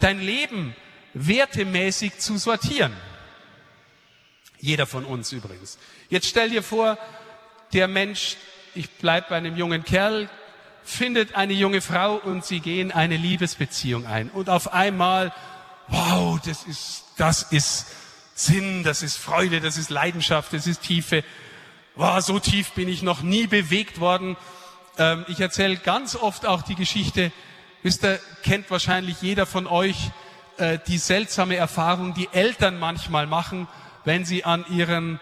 dein 0.00 0.20
Leben 0.20 0.74
wertemäßig 1.14 2.18
zu 2.18 2.36
sortieren. 2.36 2.92
Jeder 4.58 4.86
von 4.86 5.04
uns 5.04 5.30
übrigens. 5.30 5.78
Jetzt 6.08 6.26
stell 6.26 6.50
dir 6.50 6.62
vor, 6.62 6.98
der 7.72 7.86
Mensch, 7.86 8.36
ich 8.74 8.90
bleib 8.90 9.28
bei 9.28 9.36
einem 9.36 9.56
jungen 9.56 9.84
Kerl, 9.84 10.28
findet 10.84 11.34
eine 11.34 11.52
junge 11.52 11.80
Frau 11.80 12.16
und 12.16 12.44
sie 12.44 12.60
gehen 12.60 12.92
eine 12.92 13.16
Liebesbeziehung 13.16 14.06
ein. 14.06 14.30
Und 14.30 14.48
auf 14.48 14.72
einmal, 14.72 15.32
wow, 15.88 16.38
das 16.44 16.64
ist, 16.64 17.04
das 17.16 17.42
ist 17.42 17.86
Sinn, 18.34 18.82
das 18.84 19.02
ist 19.02 19.16
Freude, 19.16 19.60
das 19.60 19.76
ist 19.76 19.90
Leidenschaft, 19.90 20.52
das 20.52 20.66
ist 20.66 20.82
Tiefe. 20.82 21.24
Wow, 21.96 22.20
so 22.20 22.38
tief 22.38 22.72
bin 22.72 22.88
ich 22.88 23.02
noch 23.02 23.22
nie 23.22 23.46
bewegt 23.46 24.00
worden. 24.00 24.36
Ähm, 24.98 25.24
ich 25.28 25.40
erzähle 25.40 25.76
ganz 25.76 26.16
oft 26.16 26.46
auch 26.46 26.62
die 26.62 26.74
Geschichte, 26.74 27.32
wisst 27.82 28.04
ihr, 28.04 28.18
kennt 28.42 28.70
wahrscheinlich 28.70 29.22
jeder 29.22 29.46
von 29.46 29.66
euch 29.66 29.96
äh, 30.56 30.78
die 30.86 30.98
seltsame 30.98 31.56
Erfahrung, 31.56 32.14
die 32.14 32.28
Eltern 32.32 32.78
manchmal 32.78 33.26
machen, 33.26 33.68
wenn 34.04 34.24
sie 34.24 34.44
an 34.44 34.64
ihren 34.68 35.20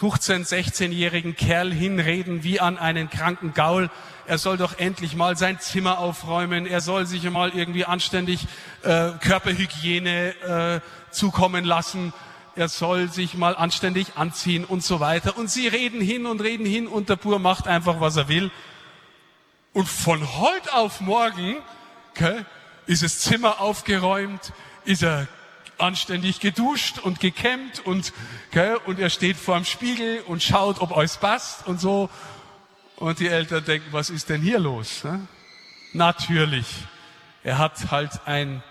15-, 0.00 0.48
16-jährigen 0.48 1.36
Kerl 1.36 1.72
hinreden 1.72 2.42
wie 2.42 2.60
an 2.60 2.78
einen 2.78 3.10
kranken 3.10 3.52
Gaul. 3.52 3.90
Er 4.30 4.38
soll 4.38 4.58
doch 4.58 4.78
endlich 4.78 5.16
mal 5.16 5.36
sein 5.36 5.58
Zimmer 5.58 5.98
aufräumen. 5.98 6.64
Er 6.64 6.80
soll 6.80 7.04
sich 7.04 7.28
mal 7.28 7.50
irgendwie 7.50 7.84
anständig 7.84 8.46
äh, 8.84 9.10
Körperhygiene 9.20 10.80
äh, 10.80 11.12
zukommen 11.12 11.64
lassen. 11.64 12.12
Er 12.54 12.68
soll 12.68 13.10
sich 13.10 13.34
mal 13.34 13.56
anständig 13.56 14.12
anziehen 14.14 14.64
und 14.64 14.84
so 14.84 15.00
weiter. 15.00 15.36
Und 15.36 15.50
sie 15.50 15.66
reden 15.66 16.00
hin 16.00 16.26
und 16.26 16.40
reden 16.42 16.64
hin 16.64 16.86
und 16.86 17.08
der 17.08 17.16
Bur 17.16 17.40
macht 17.40 17.66
einfach, 17.66 18.00
was 18.00 18.14
er 18.14 18.28
will. 18.28 18.52
Und 19.72 19.88
von 19.88 20.24
heute 20.38 20.74
auf 20.74 21.00
morgen 21.00 21.56
okay, 22.12 22.44
ist 22.86 23.02
das 23.02 23.18
Zimmer 23.18 23.60
aufgeräumt, 23.60 24.52
ist 24.84 25.02
er 25.02 25.26
anständig 25.78 26.38
geduscht 26.38 27.00
und 27.00 27.18
gekämmt 27.18 27.84
und, 27.84 28.12
gell, 28.52 28.76
und 28.86 29.00
er 29.00 29.10
steht 29.10 29.36
vor 29.36 29.56
dem 29.56 29.64
Spiegel 29.64 30.22
und 30.28 30.40
schaut, 30.40 30.80
ob 30.80 30.96
alles 30.96 31.16
passt 31.16 31.66
und 31.66 31.80
so. 31.80 32.08
Und 33.00 33.18
die 33.18 33.28
Eltern 33.28 33.64
denken, 33.64 33.88
was 33.92 34.10
ist 34.10 34.28
denn 34.28 34.42
hier 34.42 34.58
los? 34.58 35.04
Natürlich. 35.94 36.66
Er 37.42 37.56
hat 37.56 37.90
halt 37.90 38.10
ein 38.26 38.62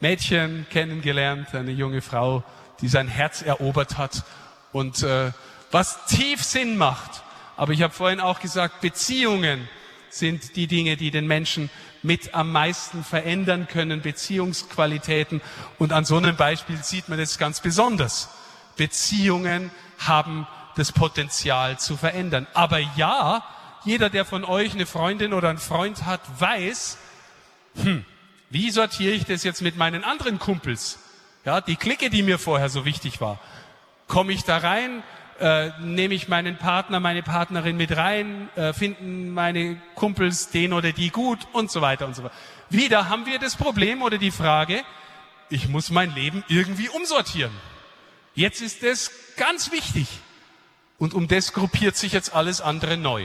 Mädchen 0.00 0.66
kennengelernt, 0.70 1.54
eine 1.54 1.70
junge 1.70 2.02
Frau, 2.02 2.42
die 2.80 2.88
sein 2.88 3.06
Herz 3.06 3.42
erobert 3.42 3.96
hat 3.96 4.24
und 4.72 5.04
äh, 5.04 5.30
was 5.70 6.04
tief 6.06 6.42
Sinn 6.42 6.78
macht. 6.78 7.22
Aber 7.56 7.72
ich 7.72 7.82
habe 7.82 7.94
vorhin 7.94 8.18
auch 8.18 8.40
gesagt, 8.40 8.80
Beziehungen 8.80 9.68
sind 10.08 10.56
die 10.56 10.66
Dinge, 10.66 10.96
die 10.96 11.12
den 11.12 11.28
Menschen 11.28 11.70
mit 12.02 12.34
am 12.34 12.50
meisten 12.50 13.04
verändern 13.04 13.68
können, 13.68 14.02
Beziehungsqualitäten. 14.02 15.40
Und 15.78 15.92
an 15.92 16.04
so 16.04 16.16
einem 16.16 16.34
Beispiel 16.34 16.82
sieht 16.82 17.08
man 17.08 17.20
es 17.20 17.38
ganz 17.38 17.60
besonders. 17.60 18.30
Beziehungen 18.76 19.70
haben 19.98 20.48
das 20.74 20.90
Potenzial 20.90 21.78
zu 21.78 21.96
verändern. 21.96 22.48
Aber 22.52 22.80
ja, 22.96 23.44
jeder, 23.84 24.10
der 24.10 24.24
von 24.24 24.44
euch 24.44 24.72
eine 24.74 24.86
Freundin 24.86 25.32
oder 25.32 25.48
einen 25.48 25.58
Freund 25.58 26.04
hat, 26.04 26.20
weiß, 26.38 26.98
hm, 27.82 28.04
wie 28.50 28.70
sortiere 28.70 29.12
ich 29.12 29.24
das 29.24 29.44
jetzt 29.44 29.62
mit 29.62 29.76
meinen 29.76 30.04
anderen 30.04 30.38
Kumpels? 30.38 30.98
Ja, 31.44 31.60
die 31.60 31.76
Clique, 31.76 32.10
die 32.10 32.22
mir 32.22 32.38
vorher 32.38 32.68
so 32.68 32.84
wichtig 32.84 33.20
war. 33.20 33.40
Komme 34.06 34.32
ich 34.32 34.44
da 34.44 34.58
rein? 34.58 35.02
äh, 35.40 35.70
nehme 35.80 36.14
ich 36.14 36.28
meinen 36.28 36.56
Partner, 36.56 37.00
meine 37.00 37.22
Partnerin 37.22 37.76
mit 37.76 37.96
rein, 37.96 38.48
äh, 38.56 38.72
finden 38.72 39.30
meine 39.30 39.80
Kumpels 39.94 40.50
den 40.50 40.72
oder 40.72 40.92
die 40.92 41.10
gut 41.10 41.38
und 41.52 41.70
so 41.70 41.80
weiter 41.80 42.06
und 42.06 42.14
so 42.14 42.22
weiter. 42.22 42.34
Wieder 42.68 43.08
haben 43.08 43.26
wir 43.26 43.38
das 43.38 43.56
Problem 43.56 44.02
oder 44.02 44.18
die 44.18 44.30
Frage, 44.30 44.82
ich 45.48 45.68
muss 45.68 45.90
mein 45.90 46.14
Leben 46.14 46.44
irgendwie 46.48 46.88
umsortieren. 46.88 47.52
Jetzt 48.34 48.60
ist 48.60 48.84
es 48.84 49.10
ganz 49.36 49.72
wichtig. 49.72 50.06
Und 50.98 51.14
um 51.14 51.26
das 51.26 51.54
gruppiert 51.54 51.96
sich 51.96 52.12
jetzt 52.12 52.34
alles 52.34 52.60
andere 52.60 52.96
neu. 52.98 53.24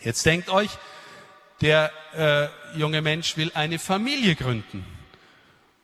Jetzt 0.00 0.24
denkt 0.26 0.48
euch, 0.48 0.70
der 1.60 1.90
äh, 2.14 2.78
junge 2.78 3.02
Mensch 3.02 3.36
will 3.36 3.50
eine 3.54 3.78
Familie 3.78 4.34
gründen. 4.34 4.84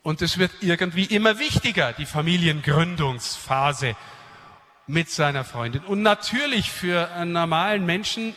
Und 0.03 0.21
es 0.21 0.39
wird 0.39 0.51
irgendwie 0.61 1.05
immer 1.05 1.39
wichtiger, 1.39 1.93
die 1.93 2.07
Familiengründungsphase 2.07 3.97
mit 4.87 5.11
seiner 5.11 5.45
Freundin. 5.45 5.83
Und 5.83 6.03
natürlich 6.03 6.71
für 6.71 7.11
einen 7.13 7.33
normalen 7.33 7.87
Menschen 7.87 8.35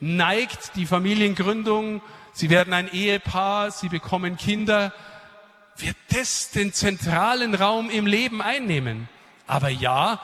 neigt 0.00 0.76
die 0.76 0.86
Familiengründung, 0.86 2.02
sie 2.32 2.50
werden 2.50 2.72
ein 2.72 2.92
Ehepaar, 2.92 3.70
sie 3.70 3.88
bekommen 3.88 4.36
Kinder, 4.36 4.92
wird 5.76 5.96
das 6.10 6.50
den 6.50 6.72
zentralen 6.72 7.54
Raum 7.54 7.90
im 7.90 8.06
Leben 8.06 8.42
einnehmen. 8.42 9.08
Aber 9.46 9.68
ja, 9.68 10.20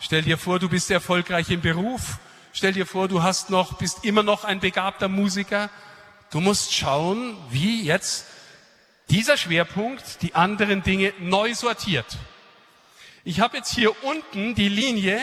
stell 0.00 0.22
dir 0.22 0.38
vor, 0.38 0.58
du 0.58 0.68
bist 0.68 0.90
erfolgreich 0.90 1.50
im 1.50 1.60
Beruf, 1.60 2.18
stell 2.52 2.72
dir 2.72 2.86
vor, 2.86 3.08
du 3.08 3.22
hast 3.22 3.50
noch, 3.50 3.74
bist 3.78 4.04
immer 4.04 4.22
noch 4.22 4.44
ein 4.44 4.60
begabter 4.60 5.08
Musiker. 5.08 5.70
Du 6.30 6.40
musst 6.40 6.74
schauen, 6.74 7.36
wie 7.50 7.82
jetzt 7.82 8.26
dieser 9.08 9.36
Schwerpunkt 9.36 10.22
die 10.22 10.34
anderen 10.34 10.82
Dinge 10.82 11.12
neu 11.18 11.54
sortiert. 11.54 12.18
Ich 13.24 13.40
habe 13.40 13.58
jetzt 13.58 13.74
hier 13.74 14.04
unten 14.04 14.54
die 14.54 14.68
Linie 14.68 15.20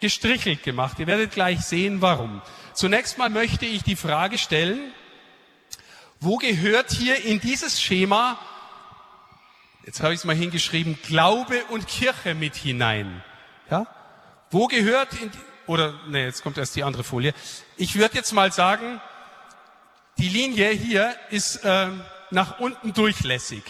gestrichelt 0.00 0.62
gemacht. 0.62 0.98
Ihr 0.98 1.06
werdet 1.06 1.32
gleich 1.32 1.60
sehen, 1.62 2.00
warum. 2.00 2.42
Zunächst 2.74 3.18
mal 3.18 3.30
möchte 3.30 3.66
ich 3.66 3.82
die 3.82 3.96
Frage 3.96 4.38
stellen, 4.38 4.92
wo 6.20 6.36
gehört 6.36 6.90
hier 6.90 7.24
in 7.24 7.40
dieses 7.40 7.80
Schema, 7.80 8.38
jetzt 9.84 10.02
habe 10.02 10.12
ich 10.12 10.20
es 10.20 10.24
mal 10.24 10.36
hingeschrieben, 10.36 10.98
Glaube 11.02 11.64
und 11.70 11.86
Kirche 11.86 12.34
mit 12.34 12.56
hinein? 12.56 13.22
Ja? 13.70 13.86
Wo 14.50 14.66
gehört 14.66 15.12
in, 15.20 15.30
oder, 15.66 15.94
ne, 16.08 16.24
jetzt 16.24 16.42
kommt 16.42 16.58
erst 16.58 16.76
die 16.76 16.84
andere 16.84 17.04
Folie. 17.04 17.34
Ich 17.76 17.96
würde 17.96 18.16
jetzt 18.16 18.32
mal 18.32 18.52
sagen, 18.52 19.00
die 20.18 20.28
Linie 20.28 20.70
hier 20.70 21.14
ist 21.30 21.56
äh, 21.64 21.88
nach 22.30 22.60
unten 22.60 22.92
durchlässig. 22.92 23.62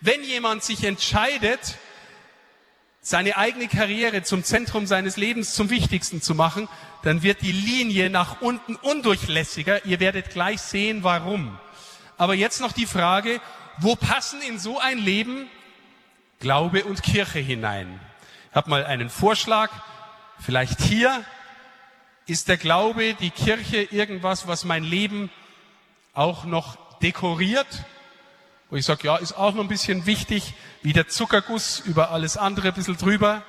Wenn 0.00 0.22
jemand 0.24 0.64
sich 0.64 0.84
entscheidet, 0.84 1.76
seine 3.00 3.36
eigene 3.36 3.68
Karriere 3.68 4.22
zum 4.22 4.44
Zentrum 4.44 4.86
seines 4.86 5.16
Lebens 5.16 5.54
zum 5.54 5.70
Wichtigsten 5.70 6.22
zu 6.22 6.34
machen, 6.34 6.68
dann 7.02 7.22
wird 7.22 7.42
die 7.42 7.52
Linie 7.52 8.10
nach 8.10 8.40
unten 8.40 8.76
undurchlässiger. 8.76 9.84
Ihr 9.84 10.00
werdet 10.00 10.30
gleich 10.30 10.60
sehen, 10.60 11.02
warum. 11.02 11.58
Aber 12.16 12.34
jetzt 12.34 12.60
noch 12.60 12.72
die 12.72 12.86
Frage, 12.86 13.40
wo 13.78 13.96
passen 13.96 14.40
in 14.42 14.58
so 14.58 14.78
ein 14.78 14.98
Leben 14.98 15.48
Glaube 16.38 16.84
und 16.84 17.02
Kirche 17.02 17.40
hinein? 17.40 18.00
Ich 18.50 18.56
habe 18.56 18.70
mal 18.70 18.84
einen 18.84 19.10
Vorschlag. 19.10 19.70
Vielleicht 20.38 20.80
hier 20.80 21.24
ist 22.26 22.48
der 22.48 22.56
Glaube, 22.56 23.14
die 23.14 23.30
Kirche 23.30 23.82
irgendwas, 23.82 24.46
was 24.46 24.64
mein 24.64 24.84
Leben 24.84 25.30
auch 26.14 26.44
noch 26.44 26.76
dekoriert, 27.00 27.84
wo 28.70 28.76
ich 28.76 28.84
sage, 28.84 29.06
ja, 29.06 29.16
ist 29.16 29.32
auch 29.32 29.54
noch 29.54 29.62
ein 29.62 29.68
bisschen 29.68 30.06
wichtig, 30.06 30.54
wie 30.82 30.92
der 30.92 31.08
Zuckerguss 31.08 31.80
über 31.80 32.10
alles 32.10 32.36
andere 32.36 32.68
ein 32.68 32.74
bisschen 32.74 32.96
drüber. 32.96 33.42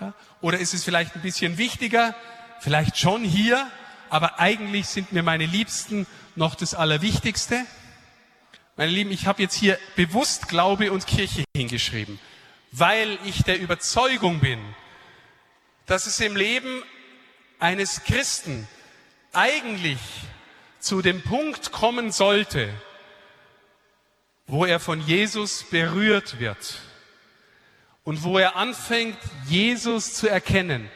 Ja? 0.00 0.12
Oder 0.40 0.58
ist 0.58 0.74
es 0.74 0.84
vielleicht 0.84 1.14
ein 1.14 1.22
bisschen 1.22 1.58
wichtiger, 1.58 2.14
vielleicht 2.60 2.98
schon 2.98 3.24
hier, 3.24 3.66
aber 4.10 4.40
eigentlich 4.40 4.86
sind 4.86 5.12
mir 5.12 5.22
meine 5.22 5.46
Liebsten 5.46 6.06
noch 6.34 6.54
das 6.54 6.74
Allerwichtigste. 6.74 7.64
Meine 8.76 8.92
Lieben, 8.92 9.10
ich 9.10 9.26
habe 9.26 9.42
jetzt 9.42 9.54
hier 9.54 9.78
bewusst 9.96 10.48
Glaube 10.48 10.92
und 10.92 11.06
Kirche 11.06 11.44
hingeschrieben, 11.56 12.18
weil 12.72 13.18
ich 13.24 13.42
der 13.44 13.60
Überzeugung 13.60 14.40
bin, 14.40 14.60
dass 15.86 16.06
es 16.06 16.20
im 16.20 16.36
Leben 16.36 16.82
eines 17.58 18.04
Christen 18.04 18.66
eigentlich 19.32 19.98
zu 20.78 21.02
dem 21.02 21.22
Punkt 21.22 21.72
kommen 21.72 22.12
sollte, 22.12 22.68
wo 24.46 24.64
er 24.64 24.80
von 24.80 25.00
Jesus 25.00 25.64
berührt 25.70 26.40
wird 26.40 26.80
und 28.04 28.22
wo 28.22 28.38
er 28.38 28.56
anfängt, 28.56 29.18
Jesus 29.46 30.14
zu 30.14 30.28
erkennen. 30.28 30.88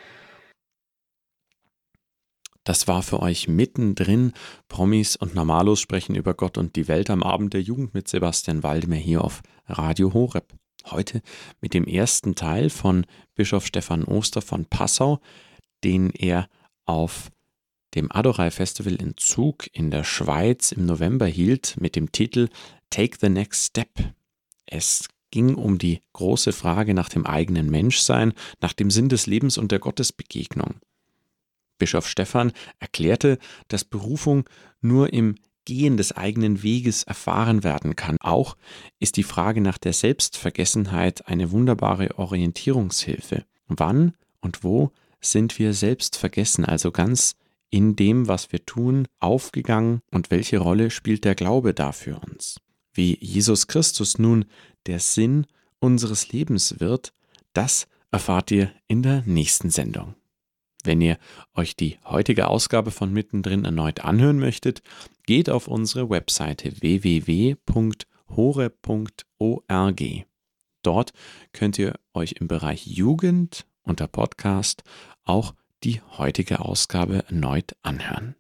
Das 2.64 2.86
war 2.86 3.02
für 3.02 3.20
euch 3.20 3.48
mittendrin. 3.48 4.32
Promis 4.68 5.16
und 5.16 5.34
Normalos 5.34 5.80
sprechen 5.80 6.14
über 6.14 6.32
Gott 6.32 6.56
und 6.56 6.76
die 6.76 6.86
Welt 6.86 7.10
am 7.10 7.24
Abend 7.24 7.54
der 7.54 7.60
Jugend 7.60 7.92
mit 7.92 8.08
Sebastian 8.08 8.62
Waldemar 8.62 8.98
hier 8.98 9.24
auf 9.24 9.42
Radio 9.66 10.14
Horeb. 10.14 10.54
Heute 10.90 11.22
mit 11.60 11.74
dem 11.74 11.84
ersten 11.86 12.36
Teil 12.36 12.70
von 12.70 13.04
Bischof 13.34 13.66
Stefan 13.66 14.04
Oster 14.04 14.42
von 14.42 14.64
Passau, 14.64 15.20
den 15.84 16.10
er 16.10 16.48
auf 16.84 17.30
dem 17.94 18.10
Adorei 18.10 18.50
Festival 18.50 18.94
in 18.94 19.16
Zug 19.16 19.68
in 19.72 19.90
der 19.90 20.04
Schweiz 20.04 20.72
im 20.72 20.86
November 20.86 21.26
hielt 21.26 21.76
mit 21.78 21.96
dem 21.96 22.10
Titel 22.12 22.48
Take 22.90 23.18
the 23.20 23.28
Next 23.28 23.66
Step. 23.66 24.14
Es 24.66 25.08
ging 25.30 25.54
um 25.54 25.78
die 25.78 26.00
große 26.12 26.52
Frage 26.52 26.94
nach 26.94 27.08
dem 27.08 27.26
eigenen 27.26 27.70
Menschsein, 27.70 28.32
nach 28.60 28.72
dem 28.72 28.90
Sinn 28.90 29.08
des 29.08 29.26
Lebens 29.26 29.58
und 29.58 29.72
der 29.72 29.78
Gottesbegegnung. 29.78 30.76
Bischof 31.78 32.08
Stephan 32.08 32.52
erklärte, 32.78 33.38
dass 33.68 33.84
Berufung 33.84 34.48
nur 34.80 35.12
im 35.12 35.34
Gehen 35.64 35.96
des 35.96 36.12
eigenen 36.12 36.62
Weges 36.62 37.04
erfahren 37.04 37.62
werden 37.62 37.96
kann. 37.96 38.18
Auch 38.20 38.56
ist 38.98 39.16
die 39.16 39.22
Frage 39.22 39.60
nach 39.60 39.78
der 39.78 39.92
Selbstvergessenheit 39.92 41.26
eine 41.28 41.50
wunderbare 41.50 42.18
Orientierungshilfe. 42.18 43.44
Wann 43.68 44.14
und 44.40 44.64
wo 44.64 44.92
sind 45.22 45.58
wir 45.58 45.72
selbst 45.72 46.16
vergessen, 46.16 46.64
also 46.64 46.90
ganz 46.90 47.36
in 47.70 47.96
dem, 47.96 48.28
was 48.28 48.52
wir 48.52 48.66
tun, 48.66 49.08
aufgegangen 49.18 50.00
und 50.10 50.30
welche 50.30 50.58
Rolle 50.58 50.90
spielt 50.90 51.24
der 51.24 51.34
Glaube 51.34 51.72
da 51.72 51.92
für 51.92 52.20
uns? 52.20 52.60
Wie 52.92 53.16
Jesus 53.20 53.66
Christus 53.66 54.18
nun 54.18 54.44
der 54.86 54.98
Sinn 54.98 55.46
unseres 55.78 56.30
Lebens 56.32 56.80
wird, 56.80 57.14
das 57.54 57.86
erfahrt 58.10 58.50
ihr 58.50 58.70
in 58.88 59.02
der 59.02 59.22
nächsten 59.22 59.70
Sendung. 59.70 60.14
Wenn 60.84 61.00
ihr 61.00 61.16
euch 61.54 61.76
die 61.76 61.98
heutige 62.04 62.48
Ausgabe 62.48 62.90
von 62.90 63.12
Mittendrin 63.12 63.64
erneut 63.64 64.04
anhören 64.04 64.38
möchtet, 64.38 64.82
geht 65.26 65.48
auf 65.48 65.68
unsere 65.68 66.10
Webseite 66.10 66.82
www.hore.org. 66.82 67.56
Dort 70.82 71.12
könnt 71.52 71.78
ihr 71.78 71.94
euch 72.12 72.32
im 72.32 72.48
Bereich 72.48 72.86
Jugend 72.86 73.64
unter 73.84 74.08
Podcast 74.08 74.82
auch 75.24 75.54
die 75.84 76.00
heutige 76.16 76.60
Ausgabe 76.60 77.24
erneut 77.26 77.76
anhören. 77.82 78.36